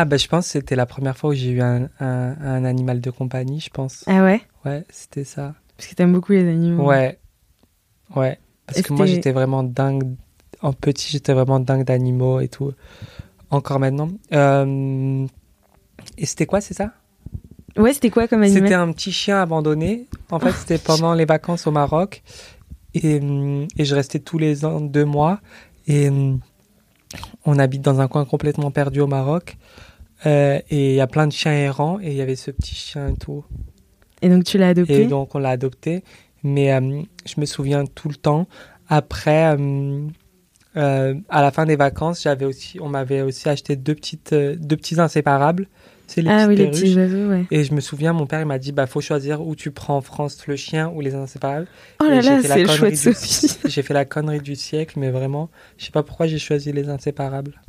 [0.00, 2.64] Ah, bah, je pense que c'était la première fois où j'ai eu un, un, un
[2.64, 4.04] animal de compagnie, je pense.
[4.06, 4.40] Ah ouais?
[4.64, 5.54] Ouais, c'était ça.
[5.76, 6.84] Parce que t'aimes beaucoup les animaux.
[6.86, 7.18] Ouais.
[8.14, 8.38] Ouais.
[8.66, 10.14] Parce que moi, c'était- j'étais vraiment dingue.
[10.60, 12.72] En petit, j'étais vraiment dingue d'animaux et tout.
[13.50, 14.10] Encore maintenant.
[14.32, 15.26] Euh,
[16.18, 16.92] Et c'était quoi, c'est ça?
[17.76, 20.06] Ouais, c'était quoi comme C'était animal un petit chien abandonné.
[20.30, 22.22] En fait, c'était pendant les vacances au Maroc.
[22.94, 23.20] Et,
[23.78, 25.40] et je restais tous les ans deux mois.
[25.86, 26.10] Et
[27.44, 29.56] on habite dans un coin complètement perdu au Maroc.
[30.24, 31.98] Euh, et il y a plein de chiens errants.
[32.00, 33.44] Et il y avait ce petit chien et tout.
[34.22, 35.02] Et donc tu l'as adopté?
[35.02, 36.02] Et donc on l'a adopté.
[36.42, 38.46] Mais euh, je me souviens tout le temps.
[38.88, 44.32] Après, euh, à la fin des vacances, j'avais aussi, on m'avait aussi acheté deux petites,
[44.32, 45.66] deux petits inséparables.
[46.06, 47.46] C'est les Ah petites oui, les petits oiseaux, ouais.
[47.50, 49.96] Et je me souviens, mon père il m'a dit, bah faut choisir où tu prends
[49.96, 51.66] en France le chien ou les inséparables.
[52.00, 53.58] Oh là là, c'est le choix de du- Sophie.
[53.66, 56.88] J'ai fait la connerie du siècle, mais vraiment, je sais pas pourquoi j'ai choisi les
[56.88, 57.60] inséparables.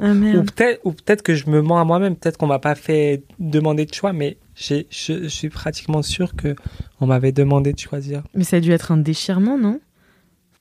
[0.00, 2.16] Ah Ou peut-être, ou peut-être que je me mens à moi-même.
[2.16, 6.54] Peut-être qu'on m'a pas fait demander de choix, mais je, je suis pratiquement sûr que
[7.00, 8.22] on m'avait demandé de choisir.
[8.34, 9.80] Mais ça a dû être un déchirement, non?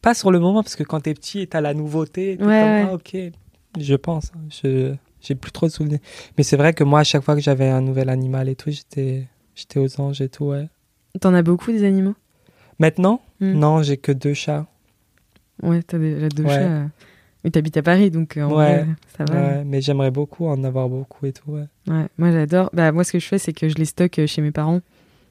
[0.02, 2.60] Pas sur le moment, parce que quand t'es petit et t'as la nouveauté, t'es Ouais,
[2.60, 2.86] comme, ouais.
[2.90, 3.18] ah, ok,
[3.80, 4.32] je pense.
[4.36, 6.00] hein, Je, j'ai plus trop de souvenirs.
[6.38, 8.72] Mais c'est vrai que moi, à chaque fois que j'avais un nouvel animal et tout,
[8.72, 10.68] j'étais, j'étais aux anges et tout, ouais.
[11.20, 12.16] T'en as beaucoup des animaux?
[12.80, 13.54] Maintenant, Hmm.
[13.54, 14.66] non, j'ai que deux chats.
[15.64, 16.50] Ouais, t'as déjà deux Ouais.
[16.50, 16.64] chats.
[16.64, 16.86] euh.
[17.44, 18.84] Mais t'habites à Paris, donc euh, en Ouais.
[18.84, 19.34] vrai, ça va.
[19.34, 21.66] Ouais, mais j'aimerais beaucoup en avoir beaucoup et tout, ouais.
[21.88, 22.70] Ouais, moi j'adore.
[22.72, 24.82] Bah moi ce que je fais c'est que je les stocke euh, chez mes parents.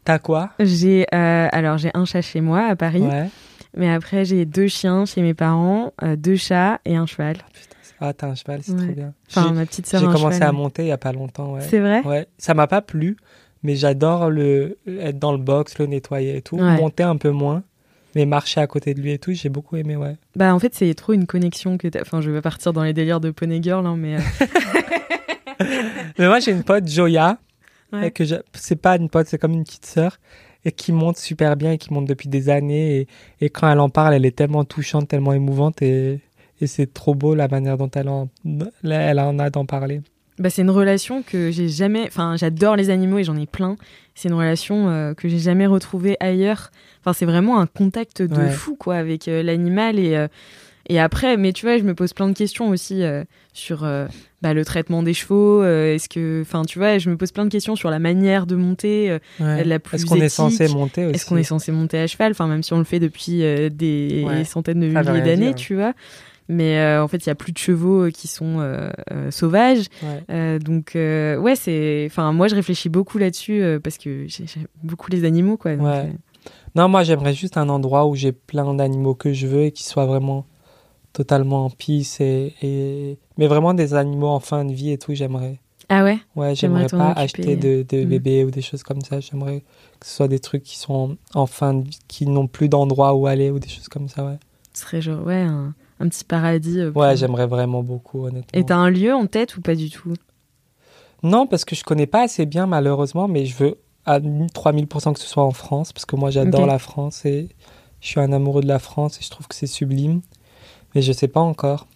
[0.05, 0.51] T'as quoi?
[0.59, 3.29] J'ai euh, alors j'ai un chat chez moi à Paris, Ouais.
[3.77, 7.37] mais après j'ai deux chiens chez mes parents, euh, deux chats et un cheval.
[7.37, 8.85] Putain, ah, t'as un cheval, c'est Ouais.
[8.87, 9.15] trop bien.
[9.31, 10.49] Enfin J'ai- ma petite sœur J'ai commencé cheval.
[10.49, 11.61] à monter il y a pas longtemps, ouais.
[11.61, 12.03] C'est vrai?
[12.05, 13.17] Ouais, ça m'a pas plu,
[13.63, 16.57] mais j'adore le être dans le box, le nettoyer et tout.
[16.57, 16.77] Ouais.
[16.77, 17.63] Monter un peu moins,
[18.15, 20.17] mais marcher à côté de lui et tout, j'ai beaucoup aimé, ouais.
[20.37, 22.01] Bah en fait c'est trop une connexion que t'as.
[22.03, 24.21] Enfin je vais partir dans les délires de Pony Girl hein, mais euh,
[26.19, 27.39] Mais moi, j'ai une pote, Joya,
[27.93, 28.11] Ouais.
[28.11, 30.17] que je- c'est pas une pote, c'est comme une petite sœur,
[30.65, 33.01] et qui monte super bien et qui monte depuis des années.
[33.01, 33.09] Et,
[33.41, 36.21] et quand elle en parle, elle est tellement touchante, tellement émouvante, et,
[36.61, 38.29] et c'est trop beau la manière dont elle en,
[38.85, 40.01] elle en a d'en parler.
[40.39, 42.05] bah c'est une relation que j'ai jamais.
[42.07, 43.77] Enfin j'adore les animaux et j'en ai plein.
[44.15, 46.71] C'est une relation euh, que j'ai jamais retrouvée ailleurs.
[47.01, 48.51] Enfin c'est vraiment un contact de Ouais.
[48.51, 50.29] fou quoi avec euh, l'animal et euh,
[50.89, 54.07] et après mais tu vois je me pose plein de questions aussi euh, sur euh,
[54.43, 55.63] bah, le traitement des chevaux.
[55.63, 58.47] euh, Est-ce que enfin tu vois je me pose plein de questions sur la manière
[58.47, 59.11] de monter.
[59.11, 59.65] euh, Ouais.
[59.65, 62.33] La plus Est-ce qu'on est censé monter aussi Est-ce qu'on est censé monter à cheval?
[62.33, 64.45] Enfin, même si on le fait depuis euh, des Ouais.
[64.45, 65.93] centaines de milliers d'années, tu vois.
[66.53, 68.91] Mais euh, en fait, il y a plus de chevaux euh, qui sont euh,
[69.31, 69.87] sauvages.
[70.03, 70.59] Ouais.
[70.59, 72.05] Donc, ouais, c'est.
[72.11, 75.77] Enfin, moi, je réfléchis beaucoup là-dessus parce que j'ai- j'aime beaucoup les animaux, quoi.
[75.77, 76.13] donc, Ouais.
[76.75, 79.83] Non, moi j'aimerais juste un endroit où j'ai plein d'animaux que je veux et qui
[79.85, 80.47] soient vraiment
[81.13, 83.19] totalement en peace et, et...
[83.37, 85.59] mais vraiment des animaux en fin de vie et tout, j'aimerais.
[85.89, 86.19] Ah ouais?
[86.37, 89.19] Ouais, J'aimerais pas acheter de, de bébés ou des choses comme ça.
[89.19, 89.65] J'aimerais
[89.99, 93.15] que ce soit des trucs qui sont en fin de vie, qui n'ont plus d'endroit
[93.15, 94.39] où aller ou des choses comme ça, ouais.
[94.73, 96.81] Ce serait genre, ouais, un, un petit paradis.
[96.81, 98.59] euh, pour- Ouais, j'aimerais vraiment beaucoup, honnêtement.
[98.59, 100.15] Et t'as un lieu en tête ou pas du tout?
[101.23, 104.19] Non, parce que je connais pas assez bien, malheureusement, mais je veux à
[104.55, 107.51] 3000% que ce soit en France, parce que moi j'adore la France et
[108.01, 110.23] je suis un amoureux de la France et je trouve que c'est sublime.
[110.95, 111.87] Mais je sais pas encore.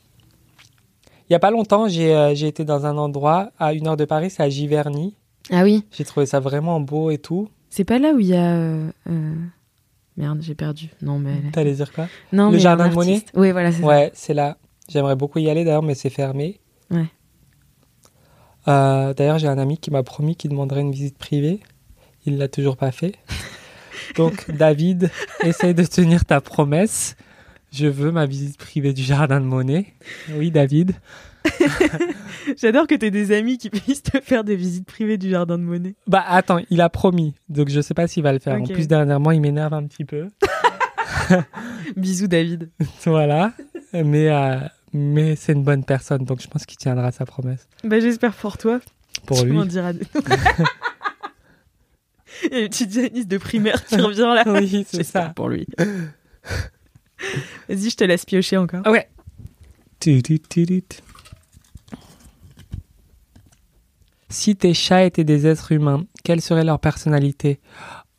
[1.29, 3.97] Il y a pas longtemps, j'ai euh, j'ai été dans un endroit à une heure
[3.97, 5.17] de Paris, c'est à Giverny.
[5.51, 5.85] Ah oui.
[5.91, 7.49] J'ai trouvé ça vraiment beau et tout.
[7.71, 8.55] C'est pas là où il y a.
[8.57, 9.35] euh, euh,
[10.17, 10.91] Merde, j'ai perdu.
[11.03, 11.51] Non, mais.
[11.53, 12.09] T'allais dire quoi?
[12.33, 13.25] Non, Le mais jardin de Monet.
[13.35, 13.87] Oui, voilà, c'est ça.
[13.87, 14.59] Ouais, c'est là.
[14.89, 16.61] J'aimerais beaucoup y aller d'ailleurs, mais c'est fermé.
[16.91, 17.07] Ouais.
[18.69, 21.61] Euh, d'ailleurs, j'ai un ami qui m'a promis qu'il demanderait une visite privée.
[22.27, 23.15] Il l'a toujours pas fait.
[24.17, 25.11] Donc, David,
[25.43, 27.17] essaye de tenir ta promesse.
[27.73, 29.95] Je veux ma visite privée du jardin de Monet.
[30.37, 30.95] Oui, David.
[32.57, 35.63] J'adore que t'aies des amis qui puissent te faire des visites privées du jardin de
[35.63, 35.95] Monet.
[36.07, 37.35] Bah, attends, il a promis.
[37.49, 38.61] Donc, je sais pas s'il va le faire.
[38.61, 40.29] En plus, dernièrement, il m'énerve un petit peu.
[41.97, 42.71] Bisous, David.
[43.05, 43.53] voilà.
[43.93, 44.57] Mais, euh,
[44.93, 46.25] mais c'est une bonne personne.
[46.25, 47.69] Donc, je pense qu'il tiendra sa promesse.
[47.83, 48.81] Bah, j'espère pour toi.
[49.27, 49.53] Pour tu lui.
[49.53, 50.05] m'en diras des
[52.45, 54.45] Il y a une petite Janice de primaire qui revient là.
[54.47, 55.33] Oui, c'est ça.
[55.35, 55.67] pour lui.
[57.69, 58.83] Vas-y, je te laisse piocher encore.
[58.85, 59.09] Ah ouais.
[60.01, 60.99] Tu, tu, tu, tu, tu.
[64.29, 67.61] Si tes chats étaient des êtres humains, quelle serait leur personnalité?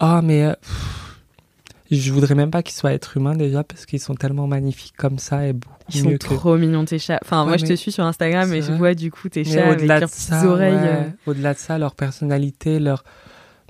[0.01, 1.21] Oh, mais euh, pff,
[1.91, 5.19] je voudrais même pas qu'ils soient êtres humains déjà parce qu'ils sont tellement magnifiques comme
[5.19, 6.33] ça et beaucoup Ils sont mieux que.
[6.33, 7.19] trop mignons tes chats.
[7.23, 9.51] Enfin, Ouais, moi je te suis sur Instagram et je vois du coup tes Mais
[9.51, 10.73] chats avec leurs de petites ça, oreilles.
[10.73, 13.03] ouais, euh, au-delà de ça, leur personnalité, leur.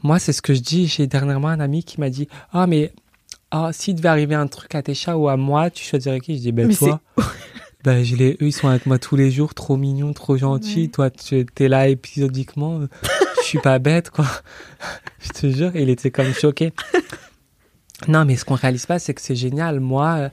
[0.04, 0.88] Moi, c'est ce que je dis.
[0.88, 2.94] J'ai dernièrement un ami qui m'a dit Ah, mais
[3.54, 6.36] oh, s'il devait arriver un truc à tes chats ou à moi, tu choisirais qui
[6.38, 7.02] Je dis, ben Mais toi.
[7.86, 10.82] Ben, je les, eux, ils sont avec moi tous les jours, trop mignons, trop gentils.
[10.82, 10.88] Ouais.
[10.88, 12.82] Toi, tu es là épisodiquement.
[13.38, 14.26] je suis pas bête, quoi.
[15.20, 16.74] je te jure, il était comme choqué.
[18.08, 19.80] non, mais ce qu'on réalise pas, c'est que c'est génial.
[19.80, 20.30] Moi, euh,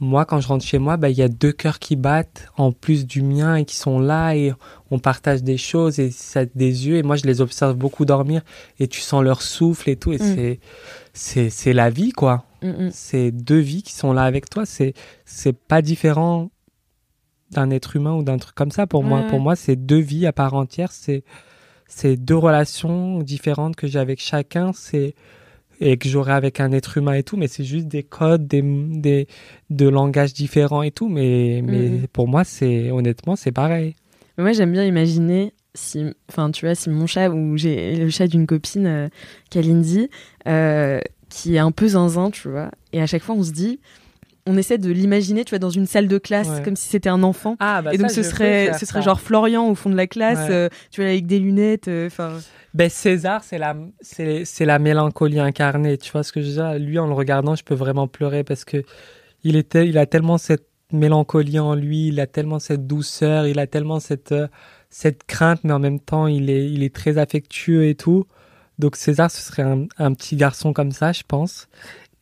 [0.00, 2.72] moi, quand je rentre chez moi, ben, il y a deux cœurs qui battent en
[2.72, 4.52] plus du mien et qui sont là et
[4.90, 8.42] on partage des choses et ça des yeux et moi je les observe beaucoup dormir
[8.78, 10.34] et tu sens leur souffle et tout et Mm.
[10.34, 10.60] c'est
[11.12, 12.44] c'est c'est la vie quoi.
[12.62, 12.90] Mm, mm.
[12.92, 14.66] C'est deux vies qui sont là avec toi.
[14.66, 16.50] C'est c'est pas différent
[17.50, 18.86] d'un être humain ou d'un truc comme ça.
[18.86, 20.92] Pour moi, pour moi, c'est deux vies à part entière.
[20.92, 21.24] C'est
[21.86, 24.72] c'est deux relations différentes que j'ai avec chacun.
[24.74, 25.14] C'est
[25.80, 27.36] et que j'aurai avec un être humain et tout.
[27.36, 29.26] Mais c'est juste des codes, des des
[29.70, 31.08] de langages différents et tout.
[31.08, 32.06] Mais mais Mhm.
[32.12, 33.94] pour moi, c'est honnêtement, c'est pareil.
[34.36, 38.10] Mais Moi, j'aime bien imaginer si, enfin, tu vois, si mon chat ou j'ai le
[38.10, 39.08] chat d'une copine, euh,
[39.50, 40.08] Kalindi,
[40.48, 43.78] euh, qui est un peu zinzin, tu vois, et à chaque fois, on se dit,
[44.48, 46.62] on essaie de l'imaginer, tu vois, dans une salle de classe, Ouais.
[46.62, 47.56] comme si c'était un enfant.
[47.60, 50.48] Ah bah et donc, ce serait, ce serait genre Florian au fond de la classe,
[50.48, 50.54] Ouais.
[50.54, 52.32] euh, tu vois, avec des lunettes, euh, enfin.
[52.74, 55.96] Ben César, c'est la, c'est, c'est la mélancolie incarnée.
[55.98, 56.74] Tu vois ce que je veux dire?
[56.78, 58.82] Lui, en le regardant, je peux vraiment pleurer parce que
[59.44, 63.58] il était, il a tellement cette mélancolie en lui, il a tellement cette douceur, il
[63.58, 64.48] a tellement cette, euh,
[64.90, 68.24] cette crainte, mais en même temps, il est, il est très affectueux et tout.
[68.78, 71.68] Donc César, ce serait un, un petit garçon comme ça, je pense.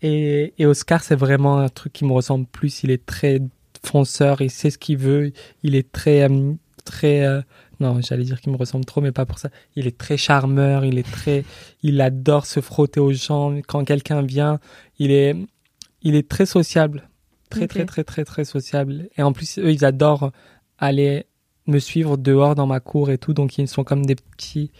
[0.03, 2.83] Et, et Oscar, c'est vraiment un truc qui me ressemble plus.
[2.83, 3.41] Il est très
[3.85, 5.33] fonceur, il sait ce qu'il veut,
[5.63, 6.53] il est très, euh,
[6.85, 7.25] très.
[7.25, 7.41] euh,
[7.81, 9.51] non, j'allais dire qu'il me ressemble trop, mais pas pour ça.
[9.75, 11.45] Il est très charmeur, il est très,
[11.83, 13.55] il adore se frotter aux gens.
[13.69, 14.61] Quand quelqu'un vient,
[14.99, 15.37] il est,
[16.03, 17.09] il est très sociable,
[17.51, 17.69] très Ok.
[17.71, 19.09] très très très très sociable.
[19.17, 20.33] Et en plus, eux, ils adorent
[20.79, 21.27] aller
[21.67, 24.71] me suivre dehors dans ma cour et tout, donc ils sont comme des petits,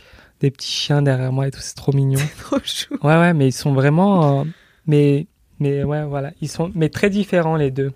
[0.41, 1.61] des petits chiens derrière moi et tout.
[1.61, 2.21] C'est trop mignon.
[2.41, 2.95] Trop chou.
[3.03, 4.45] Ouais, ouais, mais ils sont vraiment, euh,
[4.87, 5.27] mais,
[5.59, 7.93] mais ouais, voilà, ils sont, mais très différents les deux,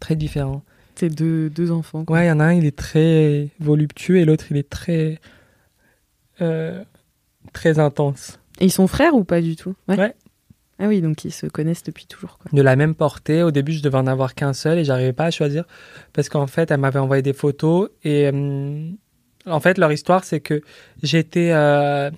[0.00, 0.62] très différents.
[0.96, 2.04] C'est deux, deux enfants.
[2.04, 2.18] quoi.
[2.18, 5.18] Ouais, il y en a un, il est très voluptueux et l'autre, il est très,
[6.42, 6.84] euh,
[7.54, 8.38] très intense.
[8.58, 9.74] Et ils sont frères ou pas du tout?
[9.88, 10.14] Ouais.
[10.78, 12.50] Ah oui, donc ils se connaissent depuis toujours, quoi.
[12.52, 13.42] De la même portée.
[13.42, 15.64] Au début, je devais en avoir qu'un seul et j'arrivais pas à choisir
[16.12, 18.90] parce qu'en fait, elle m'avait envoyé des photos et euh,
[19.46, 20.62] en fait, leur histoire, c'est que
[21.02, 22.10] j'étais, euh,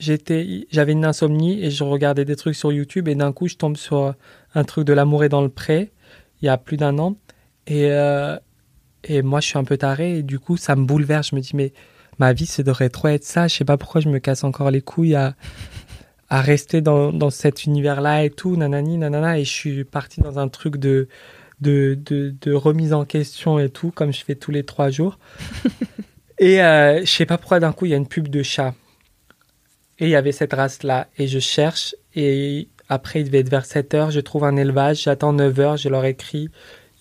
[0.00, 3.56] j'étais, j'avais une insomnie et je regardais des trucs sur YouTube et d'un coup, je
[3.56, 4.14] tombe sur
[4.54, 5.92] un truc de l'amour est dans le pré
[6.42, 7.16] il y a plus d'un an
[7.66, 8.36] et euh,
[9.04, 11.30] et moi, je suis un peu taré et du coup, ça me bouleverse.
[11.30, 11.72] Je me dis mais
[12.18, 13.48] ma vie, ça devrait trop être ça.
[13.48, 15.36] Je sais pas pourquoi je me casse encore les couilles à
[16.30, 20.38] à rester dans, dans cet univers-là et tout, nanani, nanana, et je suis parti dans
[20.38, 21.08] un truc de,
[21.60, 25.18] de, de, de remise en question et tout, comme je fais tous les trois jours.
[26.38, 28.74] et euh, je sais pas pourquoi d'un coup, il y a une pub de chat.
[30.00, 33.66] Et il y avait cette race-là, et je cherche, et après, il devait être vers
[33.66, 36.48] 7 heures, je trouve un élevage, j'attends 9 heures, je leur écris,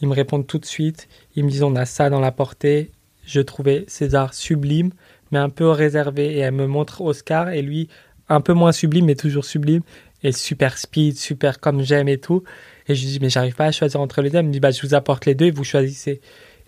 [0.01, 2.91] ils me répondent tout de suite, ils me disent on a ça dans la portée.
[3.25, 4.91] Je trouvais César sublime,
[5.31, 7.89] mais un peu réservé, et elle me montre Oscar, et lui,
[8.27, 9.81] un peu moins sublime, mais toujours sublime,
[10.23, 12.43] et super speed, super comme j'aime et tout.
[12.87, 14.39] Et je lui dis, mais j'arrive pas à choisir entre les deux.
[14.39, 16.21] Elle me dit, bah, je vous apporte les deux et vous choisissez.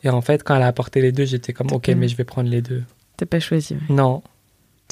[0.03, 2.23] Et en fait, quand elle a apporté les deux, j'étais comme, ok, mais je vais
[2.23, 2.83] prendre les deux.
[3.17, 3.73] T'as pas choisi.
[3.73, 3.81] ouais.
[3.89, 4.23] Non.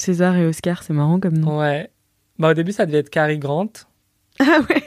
[0.00, 1.58] César et Oscar, c'est marrant comme nom.
[1.60, 1.90] Ouais.
[2.38, 3.68] Bah, au début, ça devait être Cary Grant,
[4.38, 4.82] Ah ouais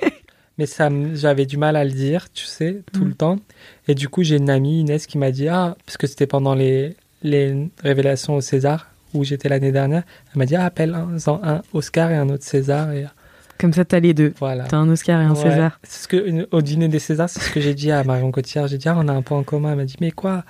[0.60, 3.38] mais ça, j'avais du mal à le dire, tu sais, tout le temps.
[3.88, 6.54] Et du coup, j'ai une amie, Inès, qui m'a dit, ah, parce que c'était pendant
[6.54, 11.18] les, les révélations au César, où j'étais l'année dernière, elle m'a dit, ah, appelle un,
[11.42, 12.92] un Oscar et un autre César.
[12.92, 13.08] Et
[13.60, 14.32] Comme ça, t'as les deux.
[14.40, 14.66] voilà.
[14.66, 15.42] T'as un Oscar et un Ouais.
[15.42, 15.80] César.
[15.82, 18.68] C'est ce que, au dîner des Césars, c'est ce que j'ai dit à Marion Cotillard.
[18.68, 19.72] J'ai dit, ah, on a un point en commun.
[19.72, 20.44] Elle m'a dit, mais quoi?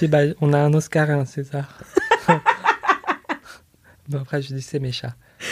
[0.00, 1.78] Dit, bah, on a un Oscar et un César.
[4.08, 5.14] bon, après, je dis, c'est mes chats.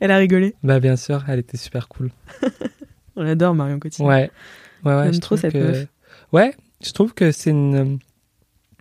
[0.00, 0.54] Elle a rigolé.
[0.62, 2.10] Bah, bien sûr, elle était super cool.
[3.16, 4.08] On adore Marion Cotillard.
[4.08, 4.30] Ouais.
[4.84, 5.04] Ouais, ouais.
[5.04, 5.58] J'aime je trop trouve cette que...
[5.58, 5.86] meuf.
[6.32, 7.98] Ouais, je trouve que c'est une,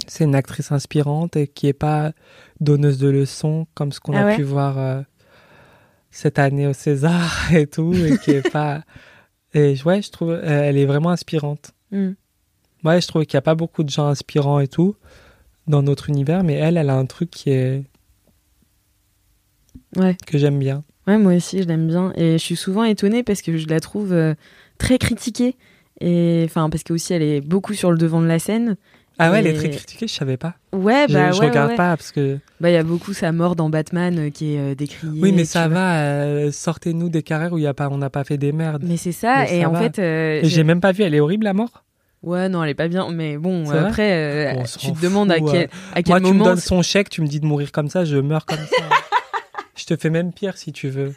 [0.07, 2.13] c'est une actrice inspirante et qui est pas
[2.59, 5.01] donneuse de leçons comme ce qu'on Ah a ouais pu voir euh,
[6.09, 8.83] cette année au César et tout, et qui est pas.
[9.53, 11.71] Et ouais, je trouve, euh, elle est vraiment inspirante.
[11.91, 12.11] Mm.
[12.83, 14.95] Ouais, je trouve qu'il n'y a pas beaucoup de gens inspirants et tout
[15.67, 17.83] dans notre univers, mais elle, elle a un truc qui est
[19.97, 20.15] Ouais.
[20.25, 20.83] que j'aime bien.
[21.07, 22.13] Ouais, moi aussi, je l'aime bien.
[22.15, 24.35] Et je suis souvent étonnée parce que je la trouve euh,
[24.77, 25.55] très critiquée.
[25.99, 28.75] Et enfin, parce que aussi, elle est beaucoup sur le devant de la scène.
[29.19, 30.55] Ah ouais, elle est très critiquée, je savais pas.
[30.73, 31.75] Ouais, je bah je ouais, regarde ouais.
[31.75, 32.39] pas parce que.
[32.59, 35.19] Bah, il y a beaucoup sa mort dans Batman euh, qui est euh, décriée.
[35.21, 36.01] Oui, mais ça va.
[36.01, 38.83] euh, Sortez-nous des carrières où il y a pas, on n'a pas fait des merdes.
[38.87, 39.39] Mais c'est ça.
[39.43, 39.89] Mais et ça en va.
[39.91, 39.99] fait.
[39.99, 41.03] Et j'ai même pas vu.
[41.03, 41.83] Elle est horrible la mort?
[42.23, 43.09] Ouais, non, elle est pas bien.
[43.11, 46.31] Mais bon, après, euh, On tu te demandes à quel, à quel Moi, tu me
[46.33, 46.45] moment.
[46.45, 48.83] donnes son chèque, tu me dis de mourir comme ça, je meurs comme ça.
[49.75, 51.13] je te fais même pire si tu veux.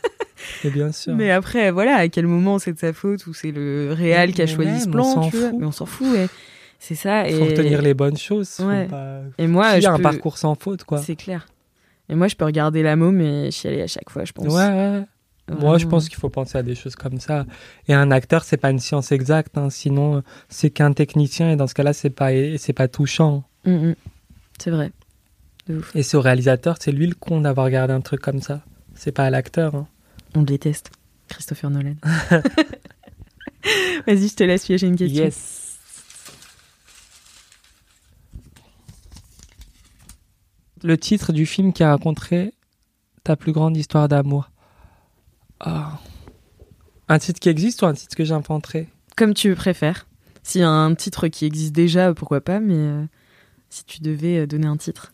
[0.64, 1.14] Et bien sûr.
[1.14, 4.42] Mais après, voilà, à quel moment c'est de sa faute ou c'est le réal qui
[4.42, 5.50] a choisi même, ce on plan, s'en tu vois.
[5.50, 5.58] fout.
[5.60, 6.28] Mais on s'en fout, ouais.
[6.78, 7.28] C'est ça.
[7.28, 7.48] Il faut et...
[7.50, 8.58] retenir les bonnes choses.
[8.60, 8.86] Ouais.
[8.86, 10.98] pas- Et moi, je a un peux- parcours sans faute, quoi.
[10.98, 11.46] C'est clair.
[12.10, 14.46] Et moi, je peux regarder la môme et chialer à chaque fois, je pense.
[14.52, 15.02] Ouais, ouais.
[15.48, 17.44] Moi, je pense qu'il faut penser à des choses comme ça.
[17.86, 19.58] Et un acteur, c'est pas une science exacte.
[19.58, 19.68] hein.
[19.68, 21.50] Sinon, euh, c'est qu'un technicien.
[21.50, 23.44] Et dans ce cas-là, c'est pas, c'est pas touchant.
[23.66, 23.94] Mm, mm.
[24.58, 24.90] C'est vrai.
[25.68, 25.94] De ouf.
[25.94, 28.62] Et c'est au réalisateur, c'est lui le con d'avoir regardé un truc comme ça.
[28.94, 29.74] C'est pas à l'acteur.
[29.74, 29.86] hein.
[30.34, 30.90] On le déteste.
[31.28, 31.94] Christopher Nolan.
[34.06, 35.24] Vas-y, je te laisse piéger une question.
[35.24, 35.78] Yes.
[40.82, 42.52] Le titre du film qui a raconté
[43.22, 44.50] ta plus grande histoire d'amour.
[45.64, 45.98] Ah.
[47.08, 50.06] Un titre qui existe ou un titre que j'inventerai Comme tu préfères.
[50.42, 53.04] S'il y a un titre qui existe déjà, pourquoi pas, mais euh,
[53.70, 55.12] si tu devais euh, donner un titre.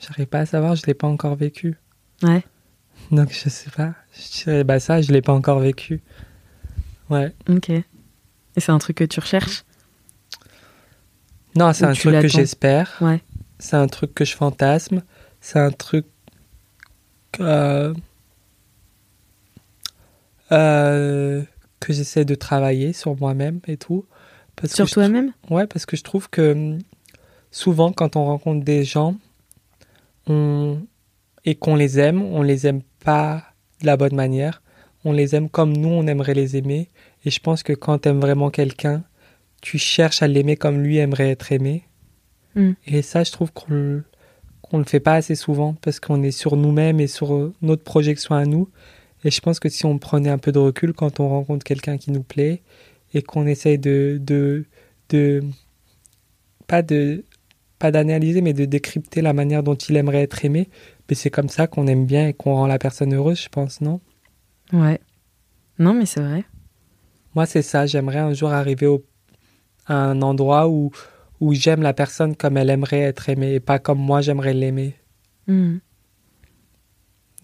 [0.00, 1.78] J'arrive pas à savoir, je l'ai pas encore vécu.
[2.22, 2.44] Ouais.
[3.12, 3.94] Donc je sais pas.
[4.12, 6.02] Je dirais bah ça, je l'ai pas encore vécu.
[7.10, 7.32] Ouais.
[7.48, 7.70] Ok.
[7.70, 7.84] Et
[8.56, 9.64] c'est un truc que tu recherches?
[11.54, 12.96] Non, c'est un truc que j'espère.
[13.00, 13.22] Ouais.
[13.58, 15.02] C'est un truc que je fantasme.
[15.40, 16.06] C'est un truc
[17.40, 17.94] euh,
[20.52, 21.42] euh,
[21.80, 24.04] que j'essaie de travailler sur moi-même et tout.
[24.56, 25.32] Parce Sur toi-même?
[25.50, 26.78] Ouais, parce que je trouve que hum,
[27.50, 29.16] souvent, quand on rencontre des gens
[30.26, 30.80] on...
[31.44, 33.44] et qu'on les aime, on les aime pas
[33.80, 34.62] de la bonne manière.
[35.04, 36.88] On les aime comme nous, on aimerait les aimer.
[37.24, 39.02] Et je pense que quand tu aimes vraiment quelqu'un,
[39.60, 41.84] tu cherches à l'aimer comme lui aimerait être aimé.
[42.54, 42.72] Mm.
[42.86, 44.02] Et ça, je trouve qu'on
[44.72, 47.84] qu'on le fait pas assez souvent parce qu'on est sur nous-mêmes et sur euh, notre
[47.84, 48.70] projection à nous.
[49.22, 51.98] Et je pense que si on prenait un peu de recul quand on rencontre quelqu'un
[51.98, 52.62] qui nous plaît
[53.12, 54.64] et qu'on essaye de, de,
[55.10, 55.44] de
[56.66, 57.24] pas de
[57.78, 60.70] pas d'analyser mais de décrypter la manière dont il aimerait être aimé,
[61.08, 63.80] mais c'est comme ça qu'on aime bien et qu'on rend la personne heureuse, je pense,
[63.80, 64.00] non?
[64.72, 65.00] Ouais.
[65.78, 66.44] Non, mais c'est vrai.
[67.34, 67.86] Moi, c'est ça.
[67.86, 69.04] J'aimerais un jour arriver au-
[69.86, 70.92] à un endroit où,
[71.42, 74.94] où j'aime la personne comme elle aimerait être aimée et pas comme moi j'aimerais l'aimer.
[75.48, 75.78] Mm.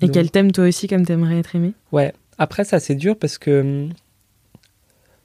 [0.01, 2.13] Et qu'elle t'aime toi aussi comme t'aimerais être aimé Ouais.
[2.39, 3.89] Après, ça, c'est dur parce que.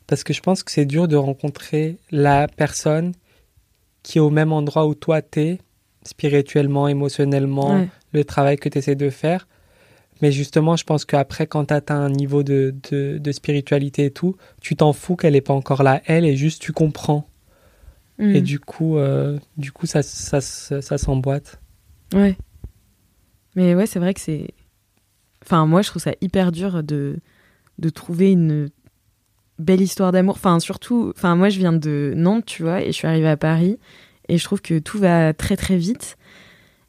[0.08, 3.12] Parce que je pense que c'est dur de rencontrer la personne
[4.02, 5.60] qui est au même endroit où toi t'es,
[6.02, 7.90] spirituellement, émotionnellement, Ouais.
[8.12, 9.48] le travail que tu essaies de faire.
[10.24, 14.12] Mais justement, je pense qu'après, quand tu atteins un niveau de, de, de spiritualité et
[14.12, 17.28] tout, tu t'en fous qu'elle n'est pas encore là, elle, et juste tu comprends.
[18.18, 18.36] Mm.
[18.36, 21.60] Et du coup, euh, du coup ça, ça, ça, ça s'emboîte.
[22.14, 22.38] Ouais.
[23.56, 24.50] Mais ouais, c'est vrai que c'est.
[25.44, 27.18] Enfin, moi, je trouve ça hyper dur de,
[27.80, 28.70] de trouver une
[29.60, 30.36] belle histoire d'amour.
[30.36, 31.14] Enfin, surtout.
[31.16, 33.78] Enfin, moi, je viens de Nantes, tu vois, et je suis arrivée à Paris.
[34.30, 36.18] Et je trouve que tout va très, très vite.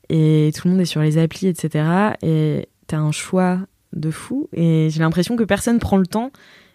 [0.09, 1.85] Et tout le monde est sur les applis, etc.
[2.23, 3.59] Et t'as un choix
[3.93, 4.49] de fou.
[4.53, 6.31] Et j'ai l'impression que personne prend le temps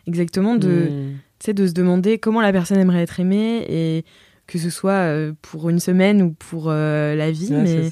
[0.07, 1.13] exactement de Mm.
[1.39, 4.05] tu sais, de se demander comment la personne aimerait être aimée et
[4.49, 7.89] que ce soit euh, pour une semaine ou pour euh, la vie, Ouais, mais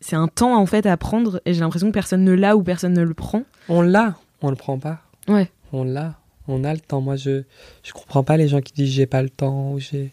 [0.00, 2.62] c'est un temps en fait à prendre et j'ai l'impression que personne ne l'a ou
[2.62, 3.42] personne ne le prend.
[3.68, 5.02] On l'a, on le prend pas.
[5.28, 5.50] Ouais.
[5.72, 6.18] On l'a,
[6.48, 7.02] on a le temps.
[7.02, 7.42] Moi, je
[7.82, 10.12] je comprends pas les gens qui disent j'ai pas le temps ou j'ai.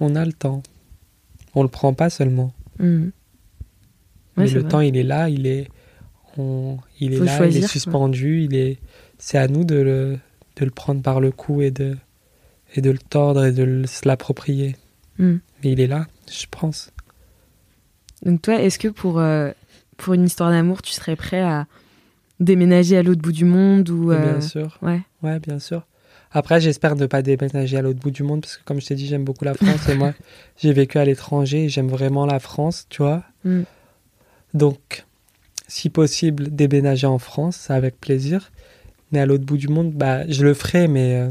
[0.00, 0.62] On a le temps.
[1.54, 2.52] On le prend pas seulement.
[2.78, 3.12] Mhm.
[4.36, 4.68] Ouais, Mais le vrai.
[4.68, 5.68] temps, il est là, il est,
[6.38, 8.78] on, il est Faut là, il est suspendu, il est.
[9.18, 10.18] C'est à nous de le,
[10.56, 11.96] de le prendre par le cou et de,
[12.74, 14.76] et de le tordre et de se l'approprier.
[15.18, 15.40] Mhm.
[15.62, 16.90] Mais il est là, je pense.
[18.22, 19.50] Donc toi, est-ce que pour euh,
[19.96, 21.66] pour une histoire d'amour, tu serais prêt à
[22.40, 24.78] déménager à l'autre bout du monde ou euh, Bien sûr.
[24.82, 25.00] Ouais.
[25.22, 25.86] Ouais, bien sûr.
[26.32, 28.96] Après, j'espère ne pas déménager à l'autre bout du monde parce que, comme je t'ai
[28.96, 30.14] dit, j'aime beaucoup la France et moi,
[30.58, 33.22] j'ai vécu à l'étranger et j'aime vraiment la France, tu vois.
[33.44, 33.62] Mm.
[34.52, 35.04] Donc,
[35.68, 38.50] si possible, déménager en France, avec plaisir.
[39.12, 41.14] Mais à l'autre bout du monde, bah, je le ferai, mais.
[41.20, 41.30] euh,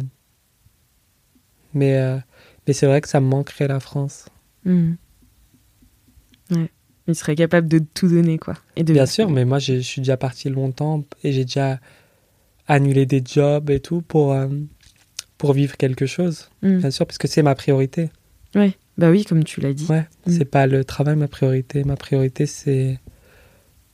[1.73, 2.17] mais euh,
[2.67, 4.25] mais c'est vrai que ça me manquerait la France.
[4.65, 4.97] Mhm.
[6.51, 6.69] Ouais.
[7.07, 8.53] Il serait capable de tout donner quoi.
[8.77, 11.79] Et de Bien sûr, mais moi, je suis déjà parti longtemps et j'ai déjà
[12.67, 14.47] annulé des jobs et tout pour, euh,
[15.37, 16.49] pour vivre quelque chose.
[16.61, 16.79] Mhm.
[16.79, 18.09] Bien sûr, parce que c'est ma priorité.
[18.55, 18.73] Ouais.
[18.97, 19.87] Bah oui, comme tu l'as dit.
[19.89, 20.31] Ouais, Mm.
[20.31, 21.83] c'est pas le travail ma priorité.
[21.83, 22.99] Ma priorité, c'est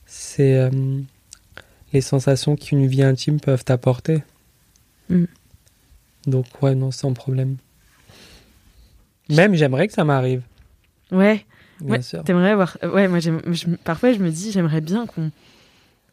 [0.06, 0.70] c'est euh,
[1.92, 4.22] les sensations qu'une vie intime peuvent t'apporter.
[5.08, 5.24] Mm.
[6.26, 7.56] Donc ouais, non, sans problème.
[9.34, 10.42] Même j'aimerais que ça m'arrive,
[11.12, 11.44] Ouais.
[11.80, 12.22] bien Ouais, sûr.
[12.24, 12.76] T'aimerais avoir.
[12.82, 15.30] Ouais, moi, je- parfois, je me dis, j'aimerais bien qu'on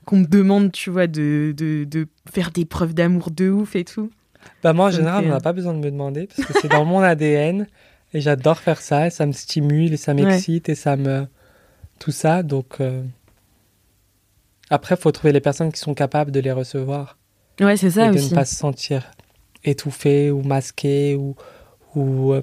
[0.06, 3.84] qu'on me demande, tu vois, de, de, de faire des preuves d'amour de ouf et
[3.84, 4.10] tout.
[4.64, 6.54] Bah moi en Ça général, on n'a euh, pas besoin de me demander parce que
[6.62, 7.68] c'est dans mon ADN
[8.14, 11.28] et j'adore faire ça et ça me stimule et ça m'excite et ça me
[12.00, 13.04] tout ça donc euh,
[14.70, 17.18] Après, il faut trouver les personnes qui sont capables de les recevoir.
[17.60, 19.12] Ouais, c'est ça et de ne pas se sentir
[19.66, 21.36] étouffé ou masqué ou.
[21.96, 22.42] ou euh,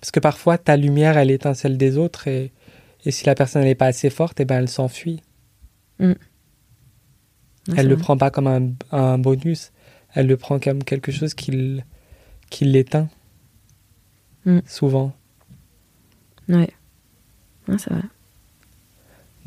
[0.00, 2.52] parce que parfois, ta lumière, elle éteint celle des autres et,
[3.04, 5.22] et si la personne n'est pas assez forte, eh ben, elle s'enfuit.
[6.00, 6.16] Ouais,
[7.76, 8.02] elle c'est le vrai.
[8.02, 9.72] prend pas comme un, un bonus,
[10.14, 11.82] elle le prend comme quelque chose qui,
[12.50, 13.08] qui l'éteint.
[14.44, 14.60] Mm.
[14.66, 15.12] Souvent.
[16.48, 16.70] Ouais.
[17.66, 18.02] C'est vrai.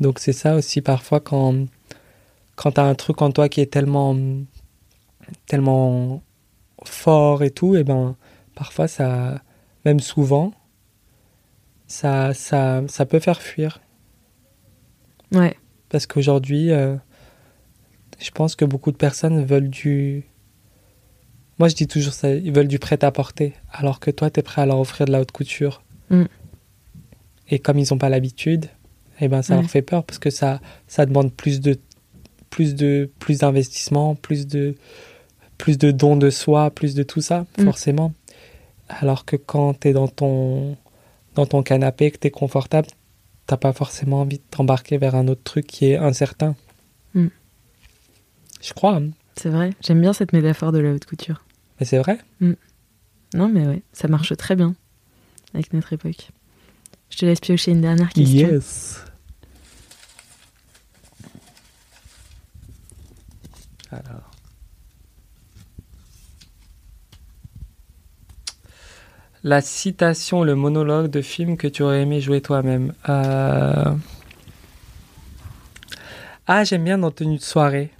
[0.00, 1.66] Donc c'est ça aussi parfois quand,
[2.56, 4.16] quand tu as un truc en toi qui est tellement,
[5.46, 6.22] tellement
[6.84, 8.16] fort et tout, et ben
[8.54, 9.42] parfois ça,
[9.84, 10.52] même souvent,
[11.86, 13.80] ça, ça, ça peut faire fuir.
[15.32, 15.56] Ouais.
[15.88, 16.96] Parce qu'aujourd'hui, euh,
[18.18, 20.24] je pense que beaucoup de personnes veulent du...
[21.58, 24.62] Moi je dis toujours ça, ils veulent du prêt-à-porter, alors que toi tu es prêt
[24.62, 25.82] à leur offrir de la haute couture.
[26.10, 26.24] Mm.
[27.50, 28.66] Et comme ils n'ont pas l'habitude,
[29.20, 29.60] eh ben ça Ouais.
[29.60, 31.78] leur fait peur parce que ça, ça demande plus de
[32.50, 34.74] plus de plus d'investissement, plus de
[35.58, 37.64] plus de dons de soi, plus de tout ça, Mm.
[37.64, 38.12] forcément.
[39.00, 40.76] Alors que quand tu es dans ton
[41.34, 42.88] dans ton canapé, que tu es confortable,
[43.46, 46.54] t'as pas forcément envie de t'embarquer vers un autre truc qui est incertain.
[47.14, 47.28] Mm.
[48.60, 49.10] Je crois, hein.
[49.36, 49.70] C'est vrai.
[49.80, 51.42] J'aime bien cette métaphore de la haute couture.
[51.80, 52.18] mais c'est vrai.
[53.34, 54.74] Non, mais ouais, ça marche très bien
[55.54, 56.28] avec notre époque.
[57.08, 58.48] Je te laisse piocher une dernière question.
[58.48, 59.04] Yes.
[63.90, 64.31] Alors.
[69.44, 72.92] La citation, le monologue de film que tu aurais aimé jouer toi-même.
[73.08, 73.84] Euh,
[76.46, 77.90] Ah, j'aime bien dans Tenue de soirée.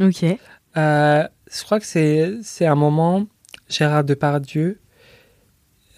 [0.00, 0.24] Ok.
[0.76, 3.26] Euh, je crois que c'est c'est un moment,
[3.68, 4.78] Gérard Depardieu.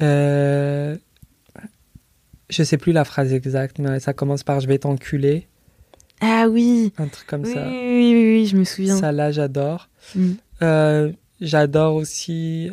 [0.01, 0.97] Euh,
[2.51, 5.47] je sais plus la phrase exacte, mais ça commence par Je vais t'enculer,
[6.21, 6.93] Ah oui.
[6.99, 7.65] un truc comme Oui, ça.
[7.67, 8.97] oui, oui, oui, oui, je me souviens.
[8.97, 9.89] Ça là, j'adore.
[10.17, 10.33] Mm.
[10.63, 12.71] Euh, j'adore aussi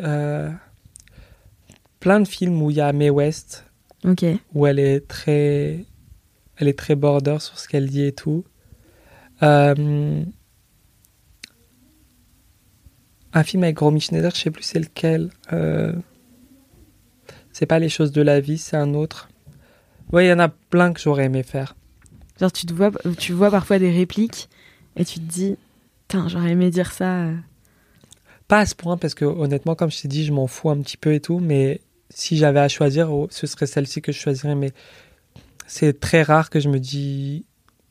[2.02, 3.66] plein de films où il y a Mae West,
[4.04, 4.26] Ok.
[4.54, 5.86] où elle est très,
[6.58, 8.44] elle est très border sur ce qu'elle dit et tout.
[9.44, 10.24] Euh,
[13.34, 15.30] un film avec Romy Schneider, je sais plus c'est lequel.
[15.54, 15.94] Euh,
[17.54, 19.30] c'est pas les choses de la vie, c'est un autre.
[20.12, 21.76] Ouais, il y en a plein que j'aurais aimé faire.
[22.40, 24.50] Genre, tu, te vois, tu vois parfois des répliques
[24.96, 25.56] et tu te dis,
[26.08, 27.26] putain, j'aurais aimé dire ça.
[27.26, 27.36] euh.
[28.48, 30.82] Pas à ce point, parce que honnêtement, comme je t'ai dit, je m'en fous un
[30.82, 31.80] petit peu et tout, mais
[32.14, 34.56] si j'avais à choisir, oh, ce serait celle-ci que je choisirais.
[34.56, 34.72] Mais
[35.68, 37.46] c'est très rare que je me dis,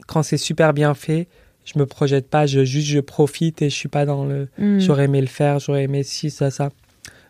[0.07, 1.29] quand c'est super bien fait,
[1.65, 4.79] je me projette pas, je, juste je profite et je suis pas dans le Mm.
[4.81, 6.71] j'aurais aimé le faire, j'aurais aimé ci, ça, ça.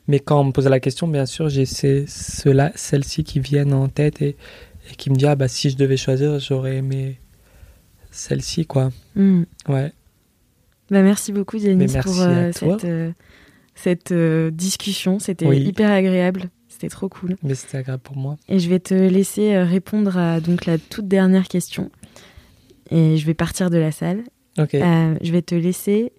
[0.09, 3.89] Mais quand on me pose la question, bien sûr, j'ai ceux-là, celles-ci qui viennent en
[3.89, 4.37] tête et,
[4.91, 7.21] et qui me disent, ah bah si je devais choisir, j'aurais aimé
[8.11, 8.91] celle-ci, quoi.
[9.15, 9.43] Mm.
[9.69, 9.93] Ouais.
[10.91, 13.13] Bah, merci beaucoup, merci pour euh, cette, euh,
[13.77, 15.19] cette euh, discussion.
[15.21, 15.59] C'était Oui.
[15.63, 16.51] hyper agréable.
[16.81, 17.37] C'était trop cool.
[17.43, 18.37] Mais c'était agréable pour moi.
[18.49, 21.91] Et je vais te laisser euh, répondre à donc la toute dernière question.
[22.91, 24.23] Et je vais partir de la salle.
[24.57, 26.11] Ok, Euh, je vais te laisser,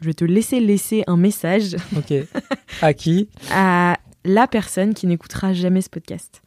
[0.00, 2.14] je vais te laisser laisser un message ok.
[2.82, 3.30] À qui?
[3.50, 6.40] À la personne qui n'écoutera jamais ce podcast.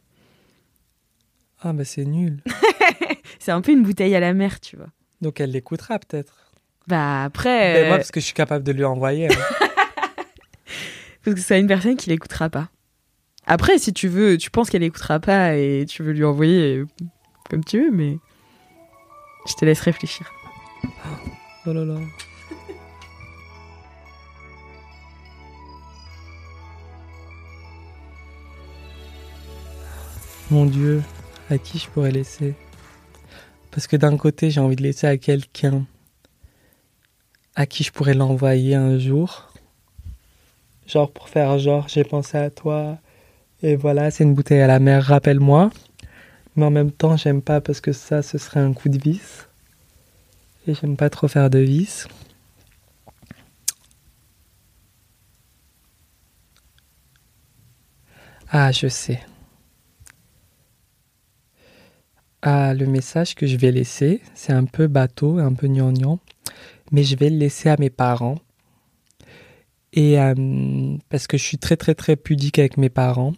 [1.60, 2.42] Ah bah c'est nul.
[3.40, 4.88] C'est un peu une bouteille à la mer, tu vois.
[5.20, 6.50] Donc elle l'écoutera peut-être.
[6.88, 9.28] Bah après, Mais moi euh, parce que je suis capable de lui envoyer.
[9.30, 9.36] hein.
[11.24, 12.70] parce que c'est une personne qui l'écoutera pas.
[13.46, 16.86] Après, si tu veux, tu penses qu'elle écoutera pas et tu veux lui envoyer euh,
[17.50, 18.18] comme tu veux, mais
[19.46, 20.32] je te laisse réfléchir.
[21.66, 21.98] oh là là.
[30.50, 31.02] Mon Dieu,
[31.50, 32.54] à qui je pourrais laisser?
[33.70, 35.84] Parce que d'un côté, j'ai envie de laisser à quelqu'un
[37.56, 39.50] à qui je pourrais l'envoyer un jour.
[40.86, 42.98] Genre pour faire genre, j'ai pensé à toi.
[43.64, 45.70] Et voilà, c'est une bouteille à la mer, rappelle-moi.
[46.54, 49.48] Mais en même temps, j'aime pas parce que ça, ce serait un coup de vis.
[50.66, 52.06] Et j'aime pas trop faire de vis.
[58.50, 59.20] Ah, je sais.
[62.42, 66.18] Ah, le message que je vais laisser, c'est un peu bateau, un peu gnangnan,
[66.92, 68.36] mais je vais le laisser à mes parents.
[69.94, 73.32] Et euh, parce que je suis très très très pudique avec mes parents,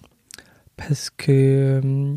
[0.77, 2.15] parce que euh,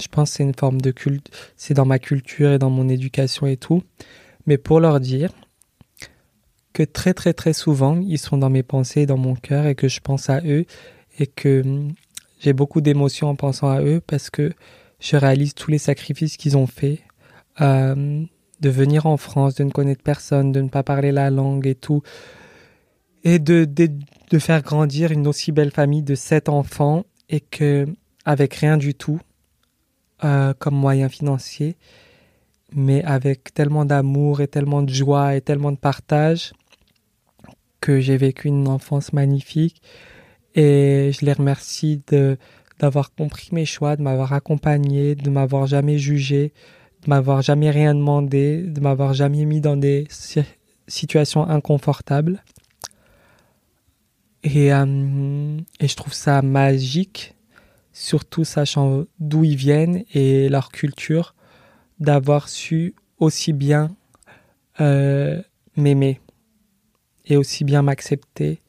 [0.00, 2.88] je pense que c'est une forme de culte, c'est dans ma culture et dans mon
[2.88, 3.82] éducation et tout.
[4.46, 5.32] Mais pour leur dire
[6.72, 9.74] que très très très souvent, ils sont dans mes pensées et dans mon cœur et
[9.74, 10.64] que je pense à eux
[11.18, 11.92] et que hum,
[12.40, 14.52] j'ai beaucoup d'émotions en pensant à eux parce que
[14.98, 17.00] je réalise tous les sacrifices qu'ils ont faits
[17.60, 18.24] euh,
[18.60, 21.74] de venir en France, de ne connaître personne, de ne pas parler la langue et
[21.74, 22.02] tout,
[23.24, 23.90] et de, de,
[24.30, 27.86] de faire grandir une aussi belle famille de sept enfants et que
[28.24, 29.20] avec rien du tout
[30.22, 31.76] euh, comme moyen financier,
[32.72, 36.52] mais avec tellement d'amour et tellement de joie et tellement de partage
[37.80, 39.82] que j'ai vécu une enfance magnifique
[40.54, 42.38] et je les remercie de
[42.78, 46.52] d'avoir compris mes choix, de m'avoir accompagné, de m'avoir jamais jugé,
[47.04, 50.08] de m'avoir jamais rien demandé, de m'avoir jamais mis dans des
[50.88, 52.42] situations inconfortables.
[54.44, 57.34] Et, euh, et je trouve ça magique,
[57.92, 61.34] surtout sachant d'où ils viennent et leur culture,
[62.00, 63.94] d'avoir su aussi bien
[64.80, 65.40] euh,
[65.76, 66.20] m'aimer
[67.26, 68.60] et aussi bien m'accepter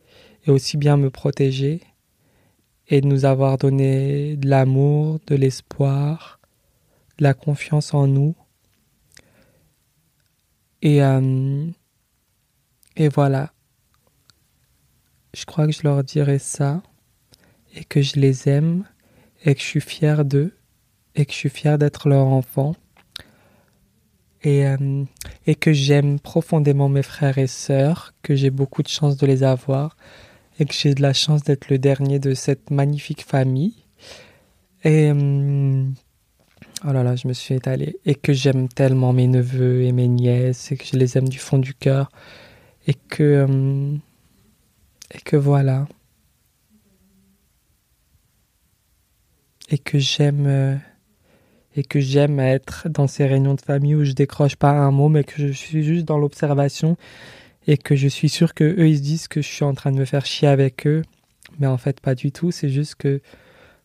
[0.46, 1.82] et aussi bien me protéger
[2.88, 6.40] et de nous avoir donné de l'amour, de l'espoir,
[7.18, 8.36] de la confiance en nous.
[10.82, 11.66] Et, euh,
[12.98, 13.54] et voilà.
[15.34, 16.84] Je crois que je leur dirai ça
[17.76, 18.86] et que je les aime
[19.44, 20.54] et que je suis fier d'eux
[21.16, 22.76] et que je suis fier d'être leur enfant
[24.44, 25.04] et, euh,
[25.48, 29.44] et que j'aime profondément mes frères et sœurs, que j'ai beaucoup de chance de les
[29.44, 29.96] avoir
[30.60, 33.74] et que j'ai de la chance d'être le dernier de cette magnifique famille.
[34.84, 35.86] Et euh,
[36.86, 40.08] oh là là, je me suis étalée et que j'aime tellement mes neveux et mes
[40.08, 42.12] nièces et que je les aime du fond du cœur
[42.86, 43.96] et que euh,
[45.14, 45.88] et que voilà
[49.70, 50.80] et que j'aime
[51.76, 55.10] et que j'aime être dans ces réunions de famille où je décroche pas un mot,
[55.10, 56.98] mais que je suis juste dans l'observation
[57.66, 59.92] et que je suis sûr que eux ils se disent que je suis en train
[59.92, 61.02] de me faire chier avec eux,
[61.60, 62.52] mais en fait pas du tout.
[62.52, 63.22] C'est juste que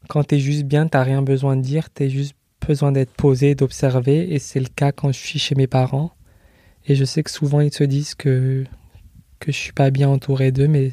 [0.09, 2.35] quand t'es juste bien, t'as rien besoin de dire, t'as juste
[2.66, 6.12] besoin d'être posé, d'observer, et c'est le cas quand je suis chez mes parents.
[6.87, 8.64] Et je sais que souvent ils se disent que
[9.41, 10.93] que je suis pas bien entouré d'eux, mais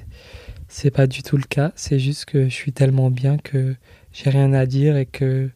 [0.68, 1.72] c'est pas du tout le cas.
[1.76, 3.76] C'est juste que je suis tellement bien que
[4.16, 5.50] j'ai rien à dire et que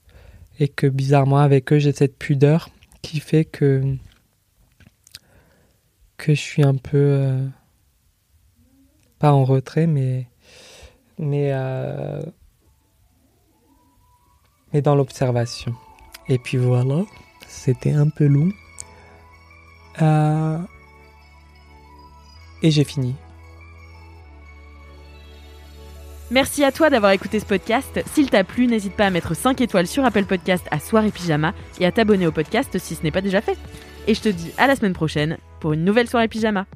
[0.60, 2.70] et que bizarrement avec eux j'ai cette pudeur
[3.02, 3.96] qui fait que
[6.18, 7.48] que je suis un peu euh,
[9.18, 10.28] pas en retrait mais
[11.18, 12.22] mais euh,
[14.74, 15.74] mais dans l'observation
[16.28, 17.06] et puis voilà
[17.48, 18.52] c'était un peu long
[20.02, 20.60] euh,
[22.64, 23.16] et j'ai fini
[26.32, 28.02] Merci à toi d'avoir écouté ce podcast.
[28.14, 31.12] S'il t'a plu, n'hésite pas à mettre 5 étoiles sur Apple Podcast à Soir et
[31.12, 33.58] Pyjama et à t'abonner au podcast si ce n'est pas déjà fait.
[34.06, 36.68] Et je te dis à la semaine prochaine pour une nouvelle soirée pyjama.